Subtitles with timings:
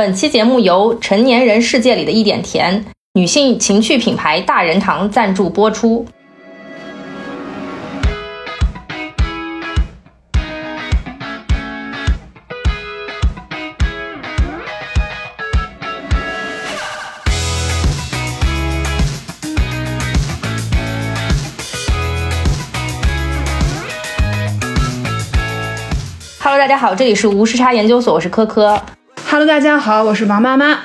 [0.00, 6.06] 本期节目由成年人世界里的一点甜女性情趣品牌大人堂赞助播出。
[26.42, 28.82] Hello，大家好，这里是无时差研究所，我是科科。
[29.32, 30.80] Hello，大家好，我是王妈妈。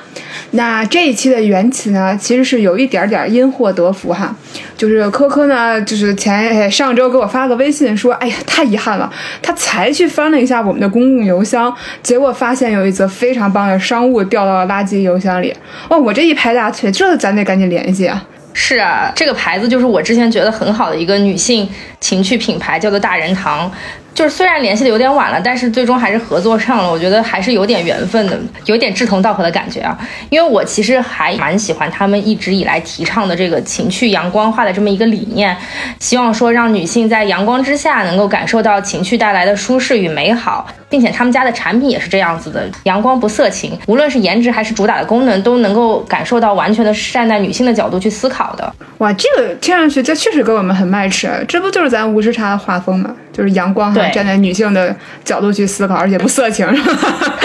[0.52, 4.32] 那这一期的缘起呢，其实是有一点点因祸得福哈。
[4.76, 9.12] 就是科科呢，就是前上周给我发个微信说，哎呀，太遗憾了，
[9.42, 15.52] 他才去翻了一下我们的公共邮箱，结果发现有一则非常棒的商务掉到了垃圾邮箱里。
[15.88, 18.24] 哦，我这一拍大腿，这咱得赶紧联系啊！
[18.52, 23.68] 是啊，这个牌子就是我之前觉得很好的一个女性情趣品牌，叫做大人堂。
[24.16, 26.90] 就是虽然联系的有点晚了，但是最终还是合作上了。
[26.90, 29.96] 我觉得还是有点缘分的，有点志同道合的感觉啊。
[30.30, 35.54] 因为我其实还蛮喜欢他们一直以来提倡的这个情趣阳光化的这么一个理念，
[36.00, 48.74] 希望说让女性在阳光之下能够感受到情趣带来的舒适与美好，并且他们家的产品也是这样子的，阳光不色情，无论是颜值还是主打的功能，都能够感受到完全的是站在女性的角度去思考的。
[48.96, 53.14] 哇，这个听上去这确实跟我们很 match，这不就是咱无时差的画风吗？
[53.36, 57.38] 就是阳光哈，站在女性的角度去思考，而且不色情，是吧？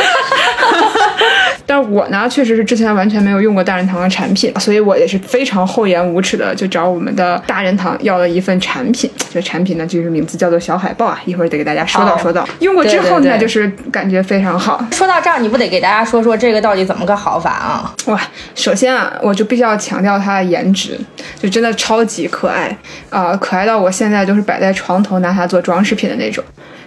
[1.72, 9.10] 但是我呢，确实是之前完全没有用过大人堂的产品，所以我也是非常厚颜无耻的就找我们的大人堂要了一份产品。
[9.34, 12.46] 这产品呢，就是名字叫做小海豹啊，一会儿得给大家说道说道。
[12.60, 14.86] 用过之后呢，对对对就是感觉非常好。
[14.92, 17.96] 说到这儿，你不得给大家说说这个到底怎么个好法啊？
[18.08, 18.20] 哇，
[18.54, 21.00] 首先啊，我就必须要强调它的颜值，
[21.42, 22.68] 就真的超级可爱
[23.10, 26.44] 啊、呃，可爱到我现在就是摆在床头拿它做装饰品的那种。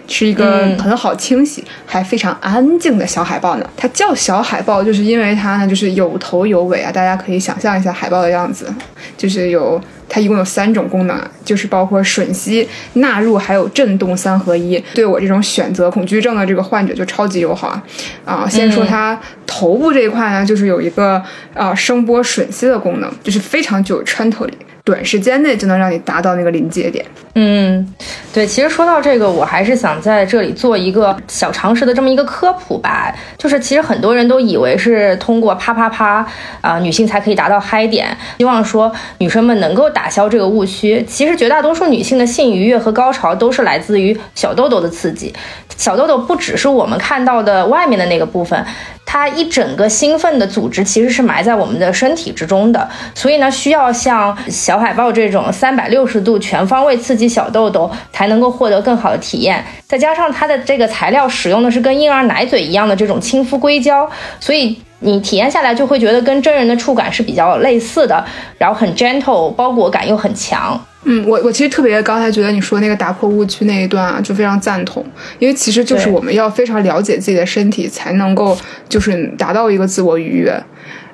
[0.07, 3.69] 是一个很好清洗、嗯、还非常安静的小海豹呢。
[3.75, 6.91] 它叫小海豹，就是因为它呢就是有头有尾啊。
[6.91, 8.73] 大家可以想象一下海豹的样子，
[9.17, 14.81] 就是有它一共有三种功能啊，就是包括吮吸、纳入还有震动三合一。
[14.93, 17.83] 对我这种选择恐惧症的这个患者就超级友好啊！
[18.25, 19.19] 啊，先说它
[19.57, 21.23] 头部这一块呢，就是有一个
[21.53, 24.53] 啊声波吮吸的功能，就是非常具有穿透力。
[24.83, 27.03] 短时间内就能让你达到那个临界点。
[27.33, 27.95] 嗯，
[28.31, 33.11] 对，其实说到这个，我还是想在这里做一个小常识的这么一个科普吧。
[33.35, 36.23] 就是其实很多人都以为是通过啪啪啪
[36.61, 41.03] 啊、女性才可以达到嗨点，希望说女生们能够打消这个误区。
[41.07, 45.33] 其实绝大多数女性的性愉悦和高潮都是来自于小豆豆的刺激。
[45.77, 48.63] 小豆豆不只是我们看到的外面的那个部分。
[49.05, 59.63] 它一整个兴奋的组织其实是埋在我们的身体之中的，所以呢，需要像小海豹这种三百六十度全方位刺激小豆豆，才能够获得更好的体验。
[59.87, 68.25] 再加上它的这个材料使用的是跟婴儿奶嘴一样的这种亲肤硅胶，所以你体验下来就会觉得跟真人的触感是比较类似的，
[68.57, 70.83] 然后很 gentle，包裹感又很强。
[71.07, 75.05] 嗯，我我其实特别刚才觉得你说那个打破误区那一段啊，就非常赞同，
[75.39, 78.57] 因为其实就是我们要非常了解自己的身体，才能够
[78.89, 80.59] 就是达到一个自我愉悦。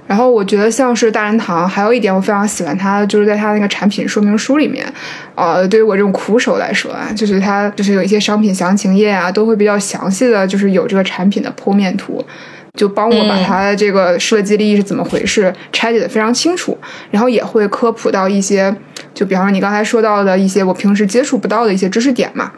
[0.08, 4.86] 然后我觉得像是大人堂，还有一点我非常喜欢它，就是在它那个产品说明书里面，
[5.36, 12.22] 呃，对于我这种苦手来说啊，就是它就是有一些商品详情页啊，都会比较详细的就是有这个产品的剖面图。
[12.78, 16.78] 就帮我把它这个设计力是怎么回事拆解的非常清楚，
[17.10, 18.76] 然后也会科普到一些，
[19.14, 22.52] 就比方说你刚才说到的一些我平时接触不到的一些知识点嘛。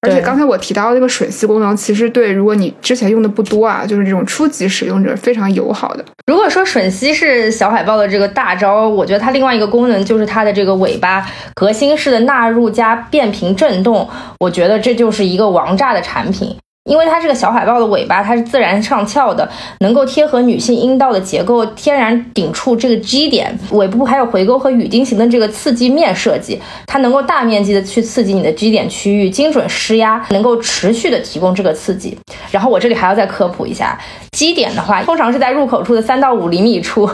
[0.00, 6.04] 而且刚才我提到那个吮吸功能，其实对如果你之前用的不多啊，就是这种初级使用者非常友好的。
[6.28, 16.56] 如果说吮吸是小海豹的这个大招，我觉得它另外一个功能就是它的这个尾巴革新式的纳入加变频震动，我觉得这就是一个王炸的产品。
[16.88, 19.48] 因为它这个小海豹的尾巴，它是自然上翘的，
[19.80, 23.56] 能够贴合女性阴道的结构，天然顶触这个 G 点。
[23.72, 32.18] 尾部还有回勾和雨钉形的这个刺激面设计，它能够大面积的去刺激你的 G 点区域，精准施压，能够持续的提供这个刺激。
[32.50, 33.98] 然后我这里还要再科普一下
[34.32, 37.08] ，G 点的话，通常是在入口处的三到五厘米处，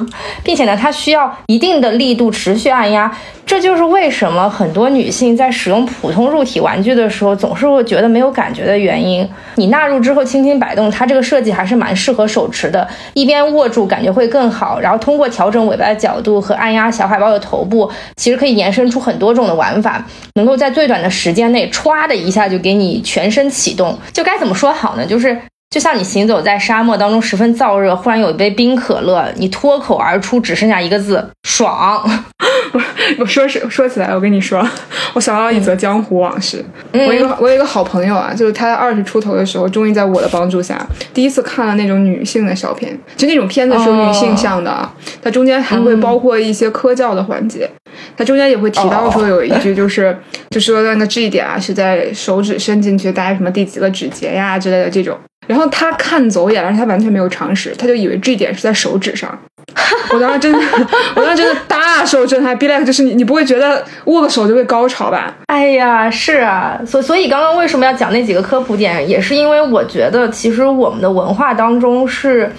[0.45, 3.11] 并且呢，它需要一定的力度持续按压。
[3.45, 9.29] 这就是为什么很多女性在使用普通入体玩具的时候，总是会觉得没有感觉的原因。
[9.57, 14.79] 你你纳入之后轻轻摆动，它这个设计还是蛮适合手持的，一边握住感觉会更好。
[14.79, 23.99] 然后通过调整尾巴的角度和按压小海豹的头部，其实可以延伸出很多种的玩法，能够在最短的时间内歘的一下就给你全身启动。
[24.13, 25.07] 就该怎么说好呢？
[25.07, 25.41] 就是。
[25.75, 32.09] 就像你行走在沙漠当中十分燥热，忽然有一杯冰可乐，你脱口而出只剩下一个字“爽
[33.19, 34.65] ”。我说是说起来，我跟你说，
[35.15, 36.65] 我想到一则江湖往事。
[36.93, 44.95] 我一个我有一个好朋友啊，就是他在二十出头的时候，终于在我的帮助下，第一次看了那种女性的小片，就那种片子是有女性向的啊。
[45.21, 47.69] 它中间还会包括一些科教的环节，
[48.17, 50.17] 它中间也会提到说有一句就是，
[50.51, 55.19] 就说那个 G 点啊是在手指伸进去大概什么第几个指节呀之类的这种。
[55.47, 59.39] 然后他看走眼，而且他完全没有常识，他就以为这点是在手指上。
[60.13, 60.61] 我当时真的，
[61.17, 62.57] 我当时真的大受震撼。
[62.57, 65.35] Be like，就是你，你不会觉得握个手就会高潮吧？
[65.47, 72.53] 哎呀，是啊，所所以刚刚为什么要讲那几个科普点，也是因为我觉得其实我们的文化当中是，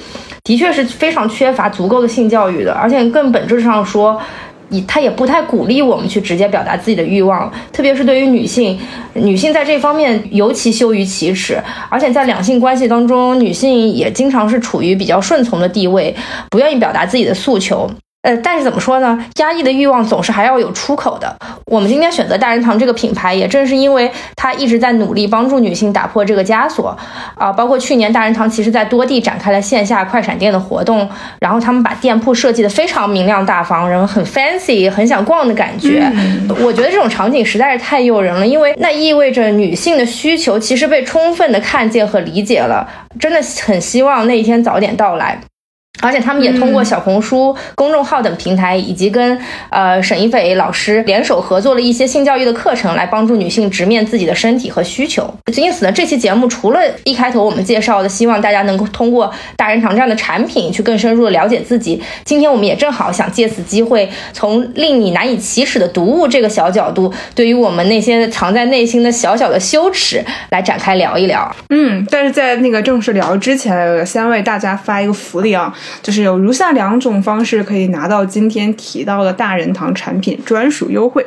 [0.44, 4.20] 的确是非常缺乏足够的性教育的，而且更本质上说。
[4.70, 8.78] 以他也不太鼓励我们去直接表达自己的欲望，特别是对于女性，
[9.14, 16.16] 女性在这方面尤其羞于启齿，而且在两性关系当中，女性也经常是处于比较顺从的地位，
[16.50, 17.90] 不愿意表达自己的诉求。
[18.26, 19.24] 呃，但是怎么说呢？
[19.36, 21.38] 压抑的欲望总是还要有出口的。
[21.68, 26.98] 我们今天选择大人堂这个品牌，也正是因为它一直在努力帮助女性打破这个枷锁
[27.36, 27.54] 啊。
[27.54, 31.08] 包括去年大人堂其实在多地展开了线下快闪店的活动，
[31.40, 36.12] 然后他们把店铺设计的非常明亮大方，然后很 fancy，很想逛的感觉。
[36.60, 42.90] 我觉得这种场景实在是太诱人了，因为那意味着女性的需求其实被充分的看见和理解了。
[43.20, 45.40] 真的很希望那一天早点到来。
[46.02, 49.38] 而且他们也通过小红书公众号等平台，以及跟
[49.70, 55.34] 呃沈一斐老师联手合作了一些性教育的课程，来帮助女性直面自己的身体和需求。
[55.56, 62.02] 因此呢，这期节目除了一开头我们介绍的，希望大家能够通过大人堂这样的产品去更深入的了解自己。
[62.24, 71.56] 今天我们也正好想借此机会，从令你难以启齿的读物这个小角度，对于我们那些藏在内心的小小的羞耻来展开聊一聊。
[71.70, 75.74] 嗯，但是在那个正式聊之前，先为大家发一个福利啊。
[76.02, 81.26] 就是有如下两种方式可以拿到今天提到的大人堂产品专属优惠。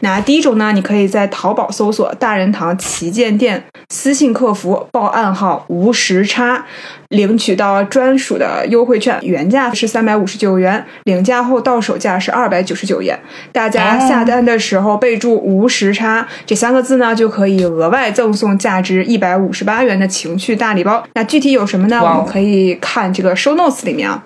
[0.00, 6.64] 那第一种呢，你可以在淘宝搜索“大人堂旗舰店”，私信客服报暗号“无时差”，
[7.10, 13.18] 领取到专属的优惠券，原价是三百五十九元，领价后到手价是二百九十九元。
[13.52, 21.06] 大家下单的时候备注“无时差”这三个字呢，就可以额外赠送价值一百五十八元的情趣大礼包。
[21.14, 22.00] 那具体有什么呢？
[22.02, 24.22] 我们可以看这个 show notes 里面啊。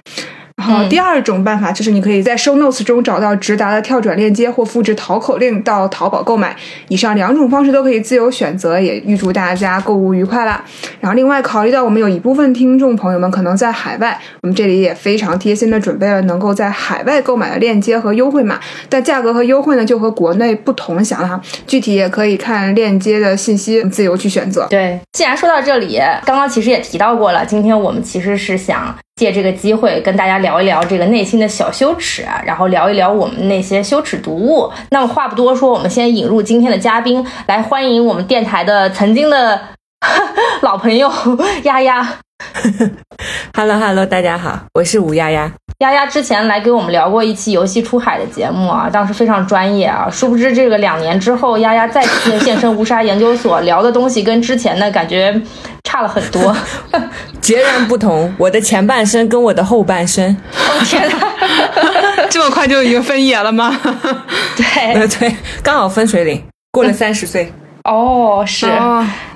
[0.60, 6.54] 然后第二种办法就是，你可以在 show notes 中找到直达的跳转链接，或复制淘口令到淘宝购买。
[6.88, 10.62] 以上两种方式都可以自由选择，也预祝大家购物愉快啦。
[11.00, 18.60] 然后另外考虑到我们有一部分听众朋友们可能在海外，我们这里也非常贴心的准备了能够在海外购买的链接和优惠码，
[18.90, 21.40] 但价格和优惠呢就和国内不同享了哈。
[21.66, 24.66] 具体也可以看链接的信息，自由去选择。
[24.68, 28.94] 对，既然说到这里，刚刚其实也提到过了，今天我们其实是想。
[29.20, 34.72] 借这个机会跟大家聊一聊这个内心的小羞耻，然后聊一聊我们那些羞耻读物。
[34.88, 39.60] 那么话不多说，我们先引入今天的嘉宾，来欢迎我们电台的曾经的
[40.62, 41.12] 老朋友
[41.64, 42.16] 丫丫。
[43.54, 45.52] Hello Hello，大家好，我是吴丫丫。
[45.80, 50.06] 丫丫之前来给我们聊过一期游戏出海的节目啊，当时非常专业啊。
[50.12, 55.40] 殊不知这个两年之后，丫丫再次现身无沙研究所，聊的东西跟之前的感觉
[55.82, 56.54] 差了很多，
[57.40, 58.30] 截然不同。
[58.36, 61.16] 我的前半生跟我的后半生，哦天哪，
[62.28, 63.74] 这么快就已经分野了吗？
[64.56, 67.50] 对对，刚好分水岭，过了三十岁。
[67.84, 68.66] 哦，是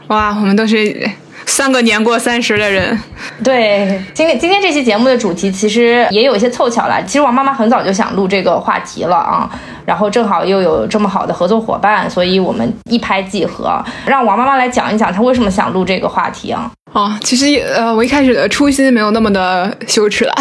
[0.08, 1.08] 哇，我们都是。
[1.46, 2.98] 三个年过三十的人，
[3.42, 7.02] 对，今天今天这期节目的主题其实也有一些凑巧了。
[7.04, 9.48] 其实王妈妈很早就想录这个话题了啊，
[9.86, 16.70] 然后正好又有这么好的合作伙伴，所以我们一拍即合，让王妈妈来讲一讲她为什么想录这个话题啊。
[16.94, 20.32] 哦，其实呃，我一开始的初心没有那么的羞耻了，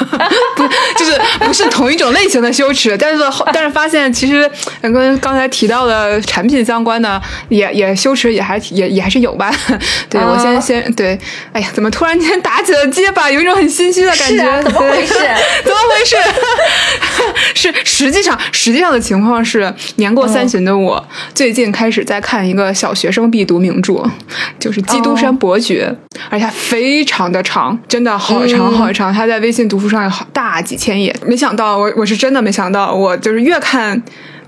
[0.54, 4.48] 不 就是不是同一种类型的羞耻，但是 但是发现其实
[4.82, 9.50] 跟刚才提到的产品相关的，也也羞耻也还也也还是有吧。
[10.10, 11.18] 对我先先对，
[11.50, 15.14] 哎呀，怎么突然间打起了结巴，有一种很心虚的感觉，怎么回事？
[15.64, 16.16] 怎么回事？
[17.54, 21.02] 是实际上实际上的情况是，年过三旬的我
[21.32, 24.04] 最近开始在看一个小学生必读名著，
[24.58, 25.88] 就是《基督山伯爵》。
[26.30, 29.12] 而且非常的长，真的好长好长。
[29.12, 31.14] 它在微信读书上有好大几千页。
[31.26, 34.02] 没想到，我我是真的没想到，我就是越看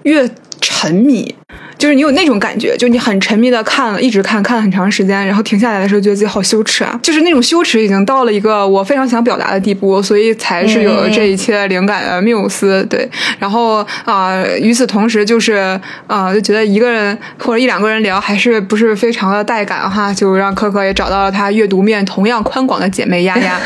[0.05, 0.29] 越
[0.65, 1.35] 沉迷。
[1.77, 12.83] 就是你有那种感觉，就你很沉迷的看了，一直看看了很长时间，然后停下来的时候觉得自己好羞耻啊，就是那种羞耻已经到了一个我非常想表达的地步，所以才是有了这一切灵感的缪斯。
[12.89, 13.07] 对，
[13.39, 23.61] 然后啊、与此同时就是啊、就觉得一个人或者一两个人聊还是不是非常的带感哈，就让可可也找到了她阅读面同样宽广的姐妹丫丫。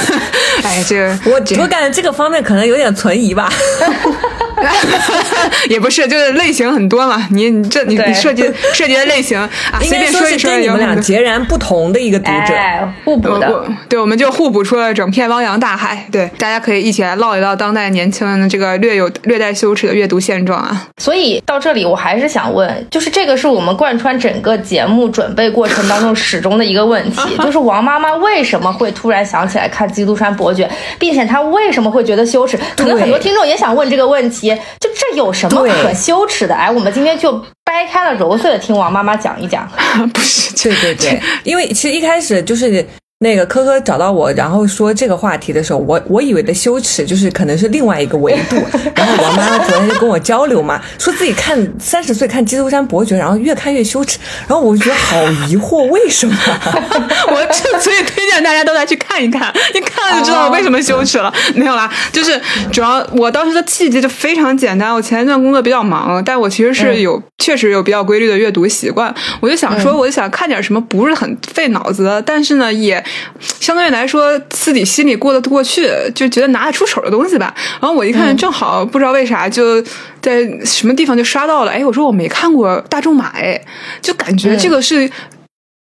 [0.64, 3.52] 哎，这个我我感觉这个方面可能有点存疑吧。
[5.68, 7.26] 也不是，就是类型很多嘛。
[7.30, 8.42] 你你这你对你涉及
[8.72, 9.48] 涉及的类型啊，
[9.82, 12.54] 随便说一说你们俩截然不同的一个读者。
[12.54, 13.64] 哎，互补的。
[13.88, 16.06] 对，我们就互补出了整片汪洋大海。
[16.10, 20.88] 对，大家可以一起来唠一唠当代年轻人的这个略有略带羞耻的阅读现状啊。
[20.98, 30.66] 所以到这里，我还是想问，就是这个是我们贯穿整个节目准备过程当中始终的一个问题， 就是王妈妈为什么会突然想起来看《基督山伯爵》，
[30.98, 32.58] 并且她为什么会觉得羞耻？
[32.76, 36.54] 可能很多听众也想问这个问题，就这有什么对可羞耻的？
[36.54, 37.32] 哎，我们今天就
[37.64, 39.68] 掰开了揉碎了听王妈妈讲一讲。
[40.12, 42.86] 不是，对对对，因为其实一开始就是
[43.22, 48.56] 那个科科找到我，然后说这个话题的时候，我我以为的羞耻就是可能是另外一个维度。
[48.94, 56.36] 然后我妈妈昨天就跟我交流嘛，说自己看三十岁看《基督山伯爵》，然后越看越羞耻，然后我就觉得好疑惑，为什么？
[57.30, 61.32] 我这所以推荐大家都来去看一看，你看了就知道我为什么羞耻了。
[61.54, 62.40] 没有啦，就是
[62.72, 64.92] 主要我当时的契机就非常简单。
[64.92, 69.14] 我前一段工作比较忙，但我其实是有、确实有比较规律的阅读习惯。
[69.40, 73.02] 我就想说，我就想看点什么不是很费脑子的，但是呢也
[73.40, 77.54] 相对来说自己心里过得过去，就觉得拿得出手的东西吧。
[77.80, 79.82] 然后我一看，正好不知道为啥就
[80.20, 83.60] 在什么地方就刷到了，哎，我说我没看过《大仲马》，哎，
[84.00, 85.10] 就感觉这个是。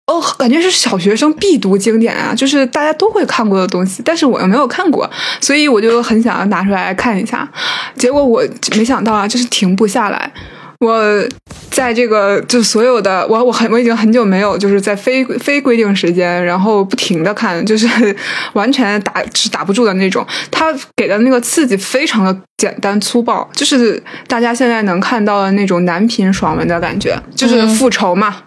[0.08, 5.10] 哦，感觉是小学生必读经典啊，就是大家都会看过的东西，但是我又没有看过，
[5.40, 7.48] 所以我就很想要拿出来看一下。
[7.96, 8.44] 结果我
[8.76, 10.30] 没想到啊，就是停不下来。
[10.82, 11.24] 我
[11.70, 17.88] 在这个就所有的我我很我已经很久没有就是在非非规定时间，然后不停的看，就是
[18.54, 20.26] 完全打是打不住的那种。
[20.50, 28.38] 他给的那个刺激非常的简单粗暴，就是大家现在能看到的那种男频爽文的感觉，就是复仇嘛。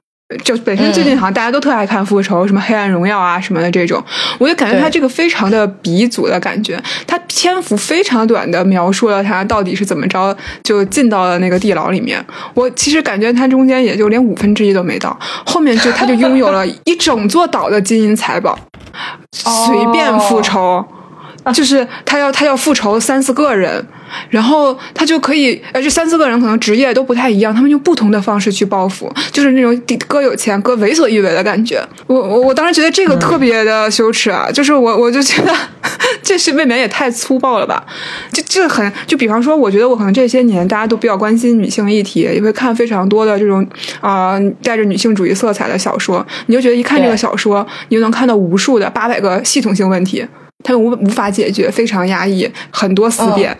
[0.43, 4.03] 就本身最近好像大家都特爱看复仇，什么黑暗荣耀啊什么的这种，
[4.39, 12.25] 我就感觉他这个非常的鼻祖的感觉，他篇幅非常短的描述了他到底是怎么着就进到了那个地牢里面。
[12.55, 18.59] 我其实感觉他中间也就连五分之一都没到，后面就他就拥有了一整座岛的金银财宝，
[19.33, 20.85] 随便复仇。
[21.53, 23.87] 就是他要他要复仇三四个人，
[24.31, 31.83] 然后他就可以，呃，这三四个人可能职业都不太一样，他们用不同的方式去报复，就是那种哥有钱哥为所欲为的感觉。
[32.07, 35.53] 我我我当时觉得这个特别的羞耻啊，就是我我就觉得
[36.23, 37.85] 这是未免也太粗暴了吧？
[38.33, 43.67] 就这很就比方说，我觉得我可能这些年大家都比较关心女性议题，也会看非常多的这种
[44.01, 50.27] 啊、呃带着女性主义色彩的小说，你就觉得一看这个小说，你就能看到无数的八百个系统性问题。
[50.63, 53.55] 他们无无法解决，非常压抑，很多思辨。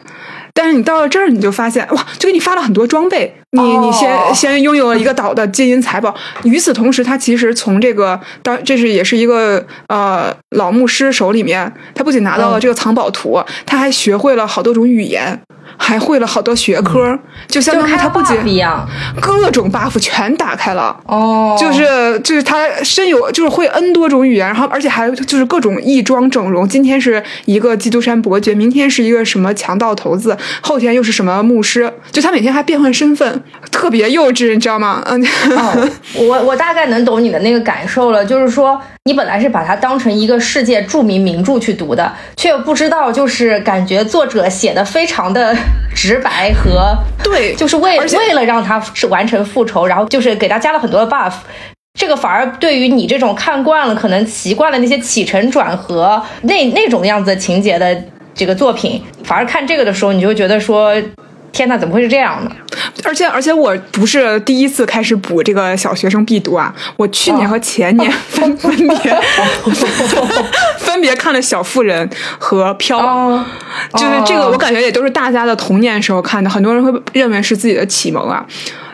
[0.57, 6.15] 但是你到了这儿，你就发现哇，就给你发了很多装备，你你先、哦先拥有了一个岛的金银财宝。
[6.45, 15.41] 与此同时，他其实从这个当这是也是一个呃老牧师手里面，他不仅拿到了这个藏宝图，他还学会了好多种语言。
[15.77, 18.87] 还会了好多学科，就相当于他不仅一样。
[19.21, 26.69] 各种 buff 全打开了，哦，就是就是他身有就是会 N 多种语言，然后而且还就是各种异装整容。
[26.69, 35.03] 今天是一个基督山伯爵，明天是一个什么强盗头子，后天又是什么牧师，就他每天还变换身份，特别幼稚，你知道吗？
[35.07, 35.23] 嗯，
[35.57, 45.55] 哦，我我大概能懂你的那个感受了，就是说你本来是把它当成一个世界著名名著去读的，却不知道就是感觉作者写的非常的
[45.95, 51.35] 直白和对，就是为为了让他是完成复仇，然后就是给他加了很多的 buff。
[52.01, 57.95] 这个反而对于你这种看惯了、可能习惯了那些起承转合那那种样子的情节的
[58.35, 60.95] 这个作品，反而看这个的时候，你就会觉得说：
[61.55, 62.51] 天呐，怎么会是这样呢？
[63.05, 68.89] 而且而且我不是第一次开始补这个小学生必读啊，我去年和前年 分分别
[70.79, 72.07] 分别看了《小妇人》
[72.39, 72.99] 和《飘》。
[73.03, 73.45] 哦，
[73.93, 78.45] 就是这个，哦我感觉也都是大家的童年时候看的，很多人会认为是自己的启蒙啊。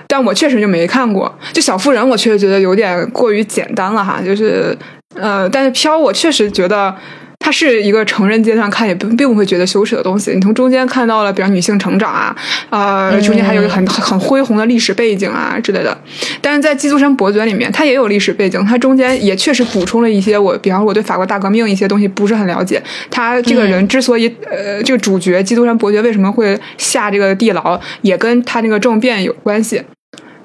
[0.06, 1.32] 但我确实就没看过。
[1.52, 4.20] 就小妇人，我确实觉得有点过于简单了哈。
[4.22, 4.76] 就是
[5.14, 6.94] 呃，但是飘，我确实觉得
[7.42, 10.30] 它是一个成人阶段看也并并不会觉得羞耻的东西。
[10.32, 12.36] 你从中间看到了，比如女性成长啊，
[12.68, 15.96] 呃，中间还有很很很恢宏的历史背景啊之类的。
[16.40, 22.80] 但是在《基督山伯爵》里面，它也有历史背景，它中间也确实补充了一些我，比方说我对法国大革命一些东西不是很了解。
[23.10, 29.82] 他这个人之所以、呃，这个主角基督山伯爵为什么会下这个地牢，也跟他那个政变有关系。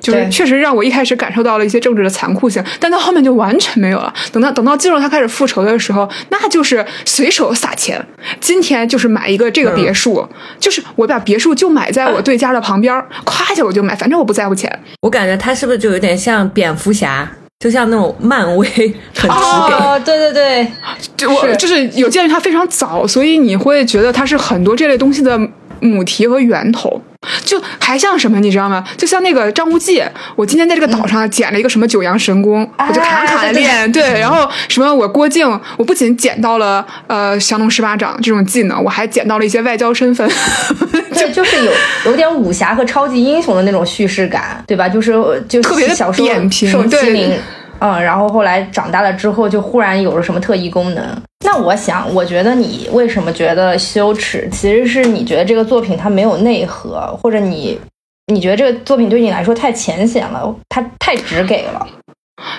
[0.05, 4.13] 就是确实让我一开始感受到了一些政治的残酷性，但到后面就完全没有了。
[4.31, 8.05] 等到等到进入他开始复仇的时候，那就是随手撒钱。
[8.39, 10.27] 今天就是买一个这个别墅，
[10.59, 14.71] 就是我把别墅就买在我对家的旁边，夸一下我就买，反正我不在乎钱。
[15.01, 17.27] 我感觉他是不是就有点像蝙蝠侠？
[17.57, 19.37] 就像那种漫威很直
[19.69, 20.67] 给，哦，对对对，
[21.15, 25.39] 就我就是有鉴于它非常早，所以你会觉得它是很多这类东西的
[25.79, 27.01] 母题和源头。
[27.43, 28.83] 就还像什么，你知道吗？
[28.97, 30.03] 就像那个张无忌，
[30.35, 33.91] 我今天在这个岛上捡了一个什么九阳神功，我就卡卡练。
[33.91, 40.29] 对，然后什么我郭靖，我不仅捡到了呃降龙十八掌这种技能，我还捡到了一些外交身份。
[41.13, 41.71] 对，就是有
[42.05, 44.89] 有点武侠和超级英雄的那种叙事感，对吧？
[44.89, 45.13] 就是
[45.47, 46.27] 就特别小说
[46.67, 47.37] 受欺凌。
[47.79, 51.03] 嗯，然后后来长大了之后，就忽然有了什么特异功能。
[51.55, 54.47] 那我想，我觉得你为什么觉得羞耻？
[54.51, 57.79] 其实是你觉得这个作品它没有内核，或者你
[58.27, 61.87] 你觉得这个作品对你来说太浅显了，它太直给了。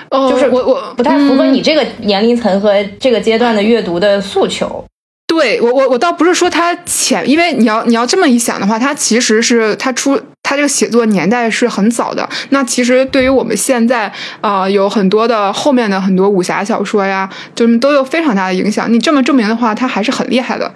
[0.09, 4.83] 哦，就是我我不太符合你这个年龄层和这个阶段的阅读的诉求。
[5.27, 10.19] 对我我我倒不是说它浅，因为你要你要这么一想的话，它其实是它出。
[10.47, 18.91] 他这个写作年代是很早的，那其实对于我们现在啊，有很多的后面的很多武侠小说呀，就是都有非常大的影响。
[18.91, 20.73] 你这么证明的话，他还是很厉害的，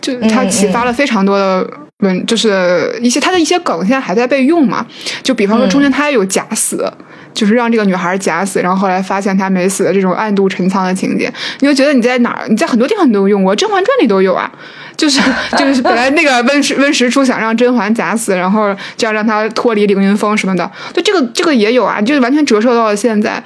[0.00, 1.68] 就他启发了非常多的
[2.00, 4.84] 文，就是一些他的一些梗现在还在被用嘛。
[5.22, 6.90] 就比方说中间他也有假死，
[7.32, 14.50] 就是让这个女孩假死，然后后来发现她没死的这种暗度陈仓的情节，你就觉得你在哪儿，你在很多地方都用过，《甄嬛传》里都有啊。
[14.96, 15.18] 就是
[15.56, 23.42] 就是本来那个温实温实初想让甄嬛假死，然后就要让她脱离凌云峰什么的，就这个这个也有啊，就是完全折射到了现在。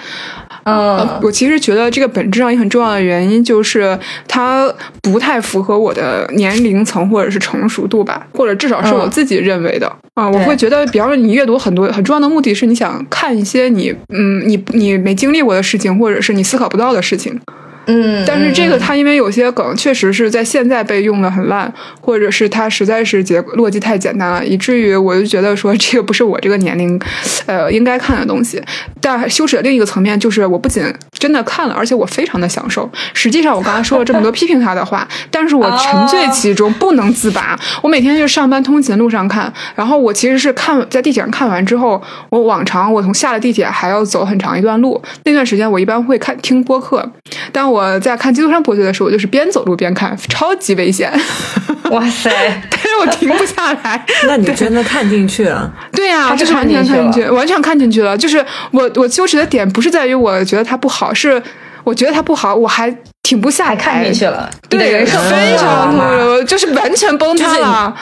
[0.65, 10.29] 嗯，我其实觉得这个本质上也很重要的原因就是它不太符合我的年龄层或者是成熟度吧，或者至少是我自己认为的啊。
[10.29, 17.39] 我会觉得，比方说你阅读很多很重要的目的是你想看一些你嗯你你没经历过的事情，或者是你思考不到的事情。
[17.87, 27.01] 嗯，但是这个它因为有些梗确实是在现在被用的很烂，或者是它实在是结逻辑太简单了，以至于我就觉得说这个不是我这个年龄，
[27.47, 28.63] 呃，应该看的东西。
[29.01, 32.91] 但羞耻的另一个层面就是，我不仅真的看了，而且我非常的享受。
[33.13, 37.59] 实际上，我刚才说了这么多批评他的话，但是我沉醉其中不能自拔。
[37.83, 47.07] 我每天就上班通勤路上看，然后我其实是看在地铁上看完之后，我往常我从下了地铁还要走很长一段路，那段时间我一般会看听播客，
[47.53, 51.13] 但我在看《基督山伯爵》的时候，我就是边走路边看，超级危险。
[51.91, 52.31] 哇塞！
[52.71, 54.05] 但是我停不下来。
[54.27, 55.71] 那你真的看进去了？
[55.93, 58.17] 对呀，就是完全看进去，完全看进去了。
[58.17, 61.41] 就是我，我羞耻的点不是在于我觉得它不好，是
[61.85, 64.51] 我觉得它不好，我还停不下来，看进去了。
[64.69, 67.95] 对，人生非常就是完全崩塌了。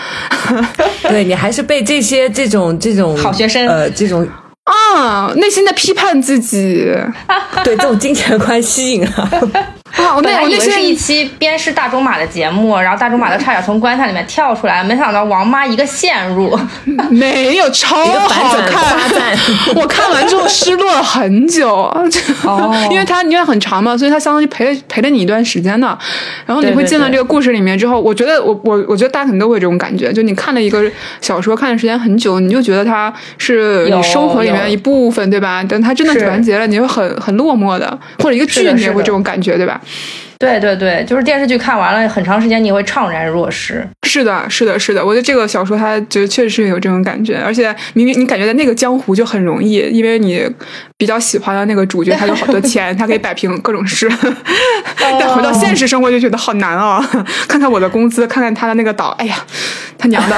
[1.08, 4.26] 对你还是被这些这种这种好学生呃这种。
[4.64, 6.94] 啊，内心的批判自己，
[7.64, 9.81] 对这种金钱观吸引了。
[9.96, 16.58] 啊，我本来以为是一期鞭尸大仲马的节目，然后大仲马都差点从棺材里面跳出来，没想到王妈一个陷入，
[17.10, 19.36] 没有超好看。
[19.76, 21.68] 我看完之后失落了很久，
[22.44, 25.96] 哦， 因为它因为很长嘛，所以它相当于陪了陪了你一段时间呢。
[26.46, 30.82] 然后你会进到这个故事里面之后，我觉得我我我觉得大家可能都会这种感觉，就你看了一个
[31.20, 35.62] 小说看的时间很久，你就觉得它是你生活里面一部分，对吧？
[35.64, 39.80] 等它真的完结了，你会很很落寞的，或者一个剧你也会这种感觉，对吧？
[40.38, 43.86] 对对对，就是电视剧看完了很长时间，你会怅然若失。
[44.02, 50.44] 是的，是的，是的，我觉得这个小说它就确实是有这种感觉，而且明明你感觉在那个江湖就很容易，因为你
[50.96, 54.10] 比较喜欢的那个主角，他有好多钱，他可以摆平各种事。
[54.98, 57.00] 但回到现实生活就觉得好难啊！
[57.46, 59.36] 看看我的工资，看看他的那个岛，哎呀，
[59.96, 60.36] 他娘的！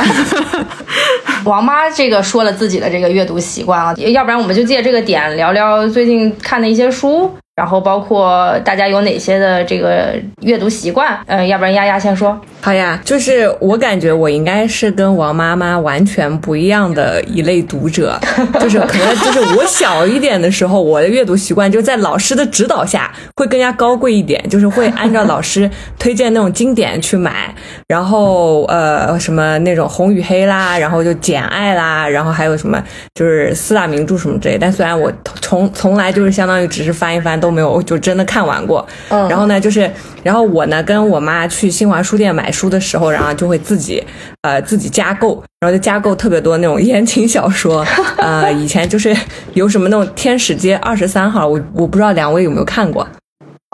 [1.44, 7.34] 王妈这个说了自己的这个阅读习惯啊，要不然我们就借这个点聊聊最近看的一些书。
[7.56, 11.16] 然后包括大家有哪些的这个阅读习惯？
[11.26, 12.36] 嗯，要不然丫丫先说。
[12.60, 18.18] 好呀，就是我感觉我应该是跟王妈妈完全不一样的一类读者，
[18.58, 27.54] 就是可能就是我小一点的时候，我的阅读习惯就在老师的指导下会更加高贵一点，就是会按照老师推荐那种经典去买，
[27.86, 32.82] 然后呃什么那种红与黑啦，然后就简爱啦，然后还有什么
[33.14, 34.58] 就是四大名著什么之类。
[34.58, 37.38] 但虽然我从从来就是相当于只是翻一翻。
[37.44, 38.86] 都没有，就真的看完过。
[39.10, 39.90] 嗯，然后呢，就是，
[40.22, 44.02] 然后我呢，跟我妈去新华书店买书的时候，然后就会自己，
[44.40, 47.84] 呃，自己加购，然后就加购特别多那种言情小说。
[48.16, 49.14] 呃，以前就是
[49.52, 53.06] 有什么那种《天使街二十三号》，我我不知道两位有没有看过，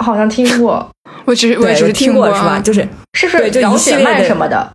[0.02, 0.84] 好像听过，
[1.24, 2.58] 我只是我只是听过是吧？
[2.58, 2.80] 就是
[3.12, 4.68] 是不是对，就一系列什么的。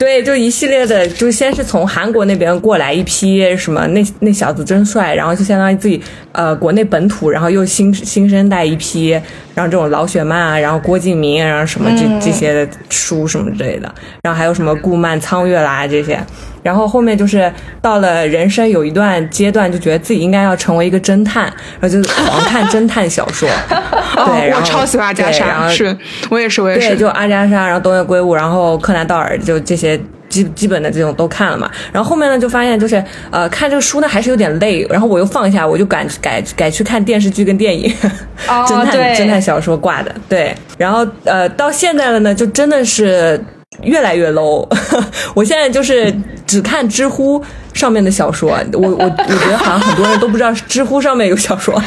[0.00, 6.00] 对，就一系列的，就先是从韩国那边过来一批什么那那小子真帅，然后就相当于自己
[6.32, 9.14] 呃国内本土，然后又新新生代一批，
[9.60, 16.18] 然后这种老雪漫啊，然后郭敬明，然后什么这这些书什么之类的，然后还有什么顾漫、苍月啦这些，
[16.62, 21.44] 然后后面就是到了人生有一段阶段，就觉得自己应该要成为一个侦探，
[21.78, 23.46] 然后就狂看侦探小说。
[24.24, 25.94] 对，我超喜欢阿加莎，是
[26.30, 30.00] 我也是，我也是，对，就阿加莎，然后东野圭吾，然后柯南道尔，就这些。
[30.30, 37.92] 基基本的这种都看了嘛，然后后面呢就发现就是呃看这个书呢还是有点累，然后我又放下，我就改改改去看电视剧跟电影，
[38.48, 43.38] 侦探侦探小说挂的，对，然后呃到现在了呢就真的是
[43.82, 44.66] 越来越 low，
[45.34, 46.14] 我现在就是
[46.46, 47.42] 只看知乎
[47.74, 51.82] 上面的小说，我我我觉得好像很多人都不知道知乎上面有小说。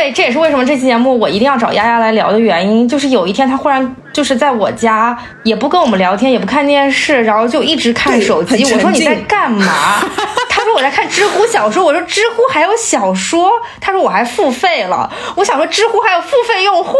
[0.00, 2.88] 对，这也是为什么这期节目我一定要找丫丫来聊的原因。
[2.88, 8.64] 就是有一天她忽然就是在我家，也不跟我们聊天，也不看电视，然后就一直看手机。
[8.72, 10.00] 我说你在干嘛？
[10.80, 11.84] 我在看知乎小说。
[11.84, 13.50] 我说知乎还有小说？
[13.82, 15.12] 他说我还付费了。
[15.36, 16.96] 我想说知乎还有付费用户。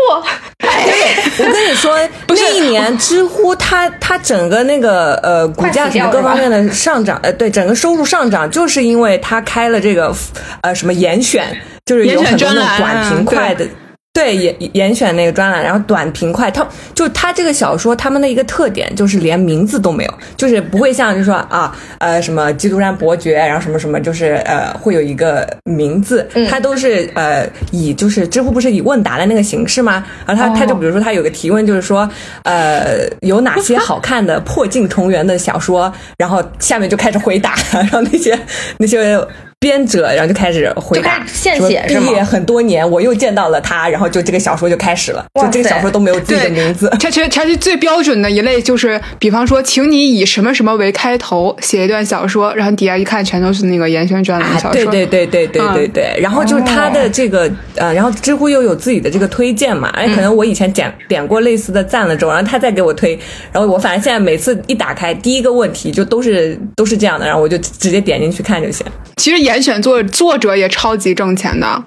[0.58, 10.14] 对，我跟你说，那一年知乎它它整个那个呃股价什么各方面的上涨，呃对，整个收入上涨，就是因为它开了这个
[10.60, 11.58] 呃什么严选。
[11.86, 13.66] 就是有很多那种短平快的。
[14.12, 30.04] 对，严严选那个专栏，然后短平快，他就他这个小说，他们的一个特点就是连名字都没有，就是不会像就说啊呃什么基督山伯爵，然后什么什么，就是呃会有一个名字，他都是呃以就是知乎不是以问答的那个形式吗？
[30.26, 32.08] 然后他他就比如说他有个提问，就是说
[32.42, 38.38] 呃有哪些好看的破镜重圆的小说，然后下面就开始回答，然后那些
[38.76, 39.16] 那些
[39.60, 42.08] 编者，然后就开始回答，现写是吗？
[42.08, 44.10] 毕业很多年，我又见到了他，然后。
[44.10, 46.90] 就这个小说就开始了，就这个小说都没有自己的名字。
[46.98, 54.72] 它其实它是最标准的一类，就是比方说，请你以什么什么为开头写一段小说，然后底下一看全都是那个严选专栏小说。
[54.72, 56.20] 对对对对对对对。
[56.20, 63.16] 然后就是他的这个呃，然后知乎又有自己的这个推荐嘛，哎，可能我以前点点过类似的赞了之后，然后他再给我推，
[63.52, 68.84] 然后我反正现在每次一打开第一个问题就都是都是这样的，然后我就直接点进去看就行。
[69.18, 71.84] 其实严选作作者也超级挣钱的。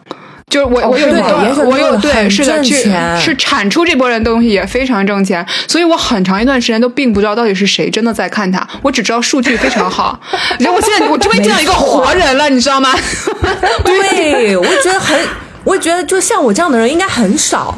[0.49, 1.21] 就是我，我有对，
[1.65, 2.75] 我有对，是的，去
[3.19, 10.19] 是产出这波人东西也非常挣钱，所以我很长一段时间都并不知道到底是谁真的在看他，我只知道数据非常好。
[10.59, 12.93] 然后我现在我终于见到一个活人了，你知道吗？
[13.83, 15.19] 对，我觉得很，
[15.63, 17.75] 我觉得就像我这样的人应该很少。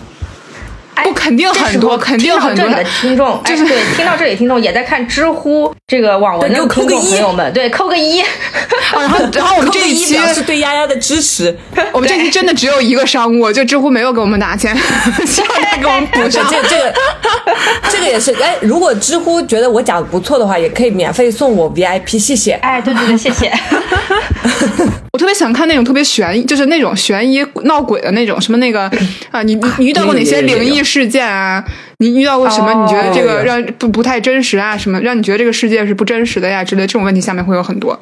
[1.03, 8.23] 不，肯定很多，肯定很多的听众， 就是对听到这里听众也在看知乎这个网文的听众朋友们，对扣个一。
[8.93, 11.55] 然后，然后我们这一期是对丫丫的支持。
[11.91, 14.75] 我们这期真的只有一个商务，就知乎没有给我们打钱，
[15.25, 16.47] 希望他给我们补上。
[16.49, 16.93] 这这个
[17.89, 22.53] 这个也是，哎，如果知乎觉得我讲的不错的话，也可以免费送我 VIP，谢谢。
[22.53, 23.51] 哎，对对对，谢谢。
[25.13, 28.91] 我特别想看那种特别悬疑，就是那种悬疑闹鬼的那种，什么那个
[29.31, 31.63] 啊，你你你遇到过哪些灵异事件啊？
[31.99, 32.73] 你遇到过什么？
[32.83, 34.77] 你觉得这个让不不太真实啊？
[34.77, 36.63] 什么让你觉得这个世界是不真实的呀？
[36.63, 37.97] 之类这种问题下面会有很多。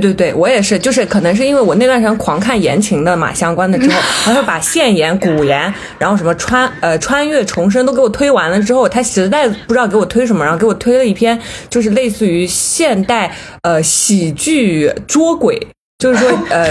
[0.00, 11.38] 对对对，我也是，就是可能是因为我那段时间狂看言情的嘛，相关的之后， 然后把现言、古言，然后什么穿呃穿越重生都给我推完了之后，他实在不知道给我推什么，然后给我推了一篇，
[11.70, 15.66] 就是类似于现代呃喜剧捉鬼。
[15.96, 16.68] 就是说，呃，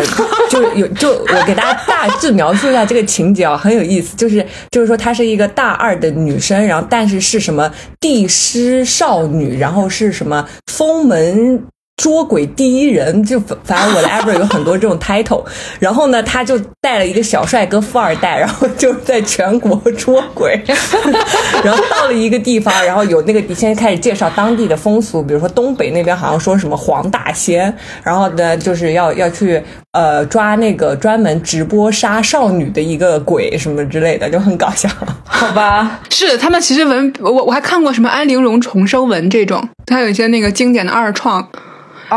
[0.49, 4.15] 就有就我给大家大致描述一下这个情节啊，很有意思。
[4.17, 11.63] 就是就是说，她是一个大二的女生，然后但是是什么帝师少女，然后是什么封门。
[11.97, 15.45] 捉鬼第一人，就反正我的 ever 有很多这种 title，
[15.79, 20.59] 然后呢，他就带了一个小帅哥富二代，然后就在全国捉鬼，
[21.63, 34.89] 然后到了一个地方，然后有那个先开始介绍当地的风俗，比如说东北那边好像说什么黄大仙，然后呢就是要要去呃抓那个专门直播杀少女的一个鬼什么之类的，就很搞笑，
[35.23, 35.99] 好吧？
[36.09, 41.47] 是他们其实文我我还看过什么安陵容重生文这种，它有一些那个经典的二创。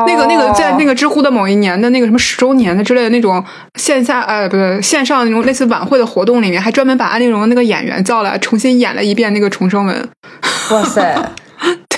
[0.07, 3.43] 那个那个在那个知乎的某一年的那个什么十周年的之类的那种
[3.77, 10.09] 线下呃不对线上那种类似晚会的活动里面，还专门把安陵容的那个演员叫来重新演了一遍那个重生文。
[10.71, 11.17] 哇塞！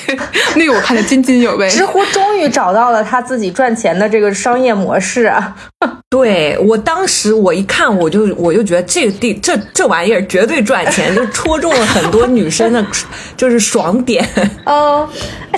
[0.08, 0.18] 对，
[0.56, 1.68] 那个我看的津津有味。
[1.70, 5.54] 知乎终于找到了他自己赚钱的这个商业模式啊！
[6.10, 12.84] 对我当时我一看我就我就觉得这个地这这玩意儿绝对赚钱，就戳中了很多女生的，
[13.36, 14.26] 就是爽点。
[14.64, 15.06] 哦，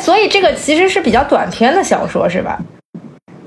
[0.00, 2.58] 所以这个其实是比较短篇的小说是吧？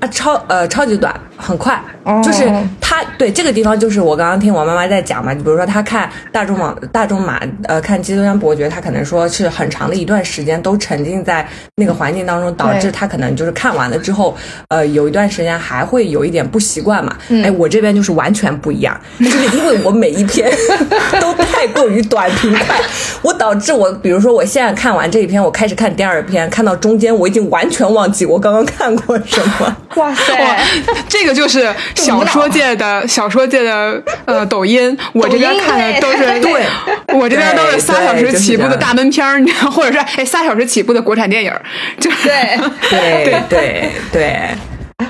[0.04, 1.80] 啊，超呃超级短，很快，
[2.22, 2.46] 就是
[2.80, 2.94] 它。
[2.94, 14.36] 他对这个地方，就是我刚刚听我妈妈在讲嘛，你比如说他看大众网、大众马，呃，看基督山伯爵，他可能说是很长的一段时间都沉浸在那个环境当中，导致他可能就是看完了之后，
[14.68, 17.16] 呃，有一段时间还会有一点不习惯嘛。
[17.42, 20.48] 哎，我这边就是完全不一样，就是因为我每一篇
[21.20, 22.80] 都太过于短平快，
[23.24, 29.76] 我导致我，比如说我现在看完这一篇，我开始看第二篇，看到中间我已经完全忘记我刚刚看过什么。
[29.96, 30.62] 哇塞，
[31.08, 36.66] 这个就是小说界的小说界的呃抖音，我这边看的都是对，
[37.18, 41.52] 我这边都是仨小时起步的大闷片儿，你知道，或者是哎仨小时起步的国产电影，
[41.98, 42.60] 就是对
[42.90, 44.50] 对对对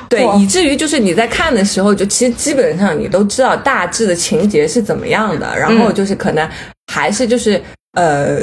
[0.08, 6.48] 对，以至于就是你在看的时候，就其实基本上你都知道大致的情节是怎么样的，然后就是可能
[6.92, 7.60] 还是就是。
[7.94, 8.38] 呃，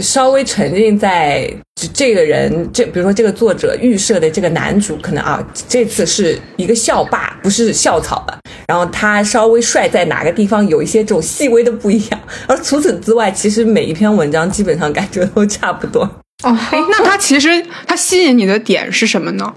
[0.00, 1.52] 稍微沉浸在
[1.92, 8.38] 这个人，这比如说这个作者预设的这个男主，可能啊，这次是一个校霸，不是校草了。
[8.68, 16.02] 然后他稍微帅在哪个地方有一些这种细微的不一样，而除此之外，其实每一篇文章基本上感觉都差不多。
[16.44, 19.54] 哦，那他其实他吸引你的点是什么呢？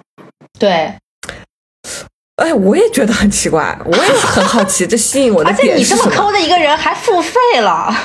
[0.57, 0.91] 对。
[2.37, 6.01] 哎，我也觉得很奇怪，我也很好奇，这吸引我的点是什么？
[6.01, 7.95] 而且你这么抠的一个人还付费了？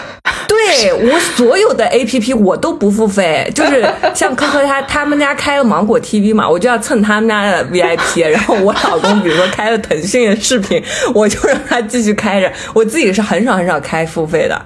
[0.47, 8.21] 对我所有的 A P P 我都不付费，就是像科科他他们家开了芒果 T V 嘛，我就要蹭他们家的 V I P。
[8.21, 10.83] 然后我老公比如说开了腾讯的视频，
[11.15, 12.53] 我就让他继续开着。
[12.73, 14.61] 我自己是很少很少开付费的，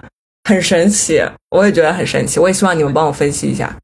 [0.48, 2.38] 很神奇，我也觉得很神奇。
[2.38, 3.74] 我也希望你们帮我分析一下。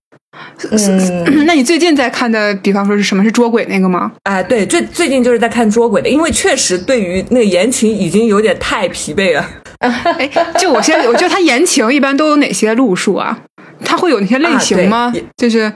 [0.70, 4.12] 嗯， 那你最近在看的，比方说是什么是捉鬼那个吗？
[4.24, 9.44] 哎，对，最最近就是在看捉鬼的，因为确实对于那个言情已经有点太疲惫了。
[9.80, 13.38] 哎，就我现在，我觉得他言情一般都有哪些路数啊？
[13.84, 15.12] 他会有那些类型吗？
[15.36, 15.72] 就是，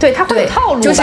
[0.00, 1.02] 对他会有套路就是，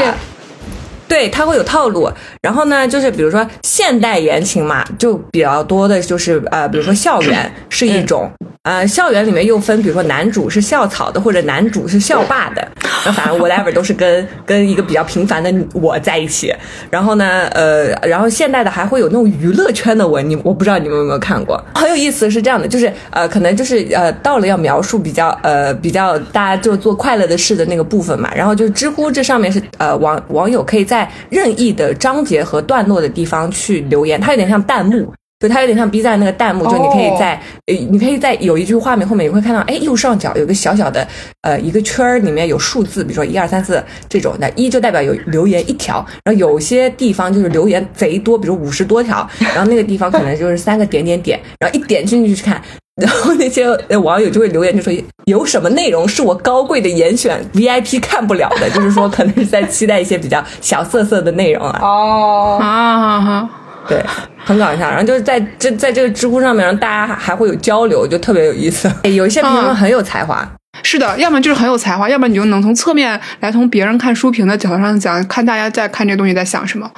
[1.11, 2.09] 对他会有套路。
[2.41, 8.31] 然后呢，就是比如说现代言情嘛，就比较多的就是呃，比如说校园是一种。
[8.63, 12.65] 呃，校园里面又分，比如说男主是校草的，或者男主是校霸的，
[13.03, 16.53] 那反正 whatever 都是跟 跟一个比较平凡的我在一起。
[16.91, 28.31] 然后呢，呃，然后现代的还会有那种娱乐圈的文，你我不知道你们有没有看过，很有意思是这样的，就是呃，可能就是呃，到了要描述比较呃比较大家就做快乐的事的那个部分嘛。
[28.35, 35.11] 然后就是知乎这上面是呃网网友可以在在任意的章节和段落的地方去留言，它有点像弹幕。
[35.41, 41.05] 就它有点像 B 站那个弹幕，就你可以在呃，你可以在有一句画面后面，你会看到，哎，右上角有个小小的
[41.41, 52.61] 呃一个圈儿，里面有数字，比如说一二三四这种的，一就代表有留言一条，然后有些地方就是留言贼多，比如五十多条， 然后那个地方可能就是三个点点点，然后一点进去去看，
[53.01, 54.93] 然后那些网友就会留言，就说
[55.25, 61.79] 有什么内容是我高贵的严选 VIP 看不了的，就是说可能是在期待一些比较小色色的内容啊。
[61.81, 63.49] 哦啊。
[63.87, 64.03] 对，
[64.45, 64.89] 很搞笑。
[64.89, 68.91] 然后就是在这在这个知乎上面，让大家还会有交流，就特别有意思。
[69.09, 70.47] 有一些评论很有才华，
[70.83, 76.89] 是的，要么就是很有才华，要么你就能从侧面来从别人看书评的角度上讲，看大家在看这东西在想什么。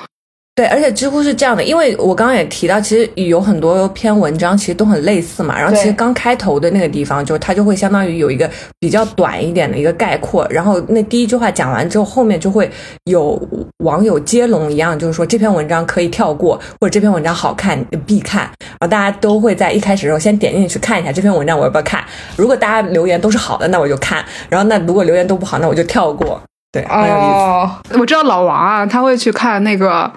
[0.55, 5.57] 对，而且知乎是这样的，因为我刚刚也提到，其实有很多篇文章其实都很类似嘛。
[5.59, 8.47] 然后其实刚开头的那个地方，就它就会相当于有一个
[8.79, 10.47] 比较短一点的一个概括。
[10.51, 12.69] 然后那第一句话讲完之后，后面就会
[13.05, 13.41] 有
[13.83, 18.41] 网友接龙一样，就是说这篇文章可以跳过，或者这篇文章好看必看。
[18.41, 22.05] 然后大家都会在一开始的时候先点进去看一下这篇文章，我要不要看？
[22.37, 24.23] 如果大家留言都是好的，那我就看。
[24.49, 26.39] 然后那如果留言都不好，那我就跳过。
[26.71, 27.99] 对，很有意思。
[27.99, 30.11] 我知道老王啊，他会去看那个。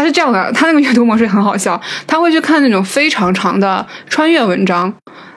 [0.00, 4.90] 他是这样的，他那个阅读模式很好笑， 他会去看那种非常长的穿越文章，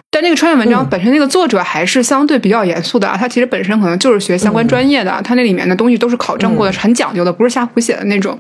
[0.10, 8.39] 但那个穿越文章本身那个作者还是相对比较严肃的啊，他其实本身可能就是学相关专业的，他那里面的东西都是考证过的，很讲究的，不是瞎胡写的那种。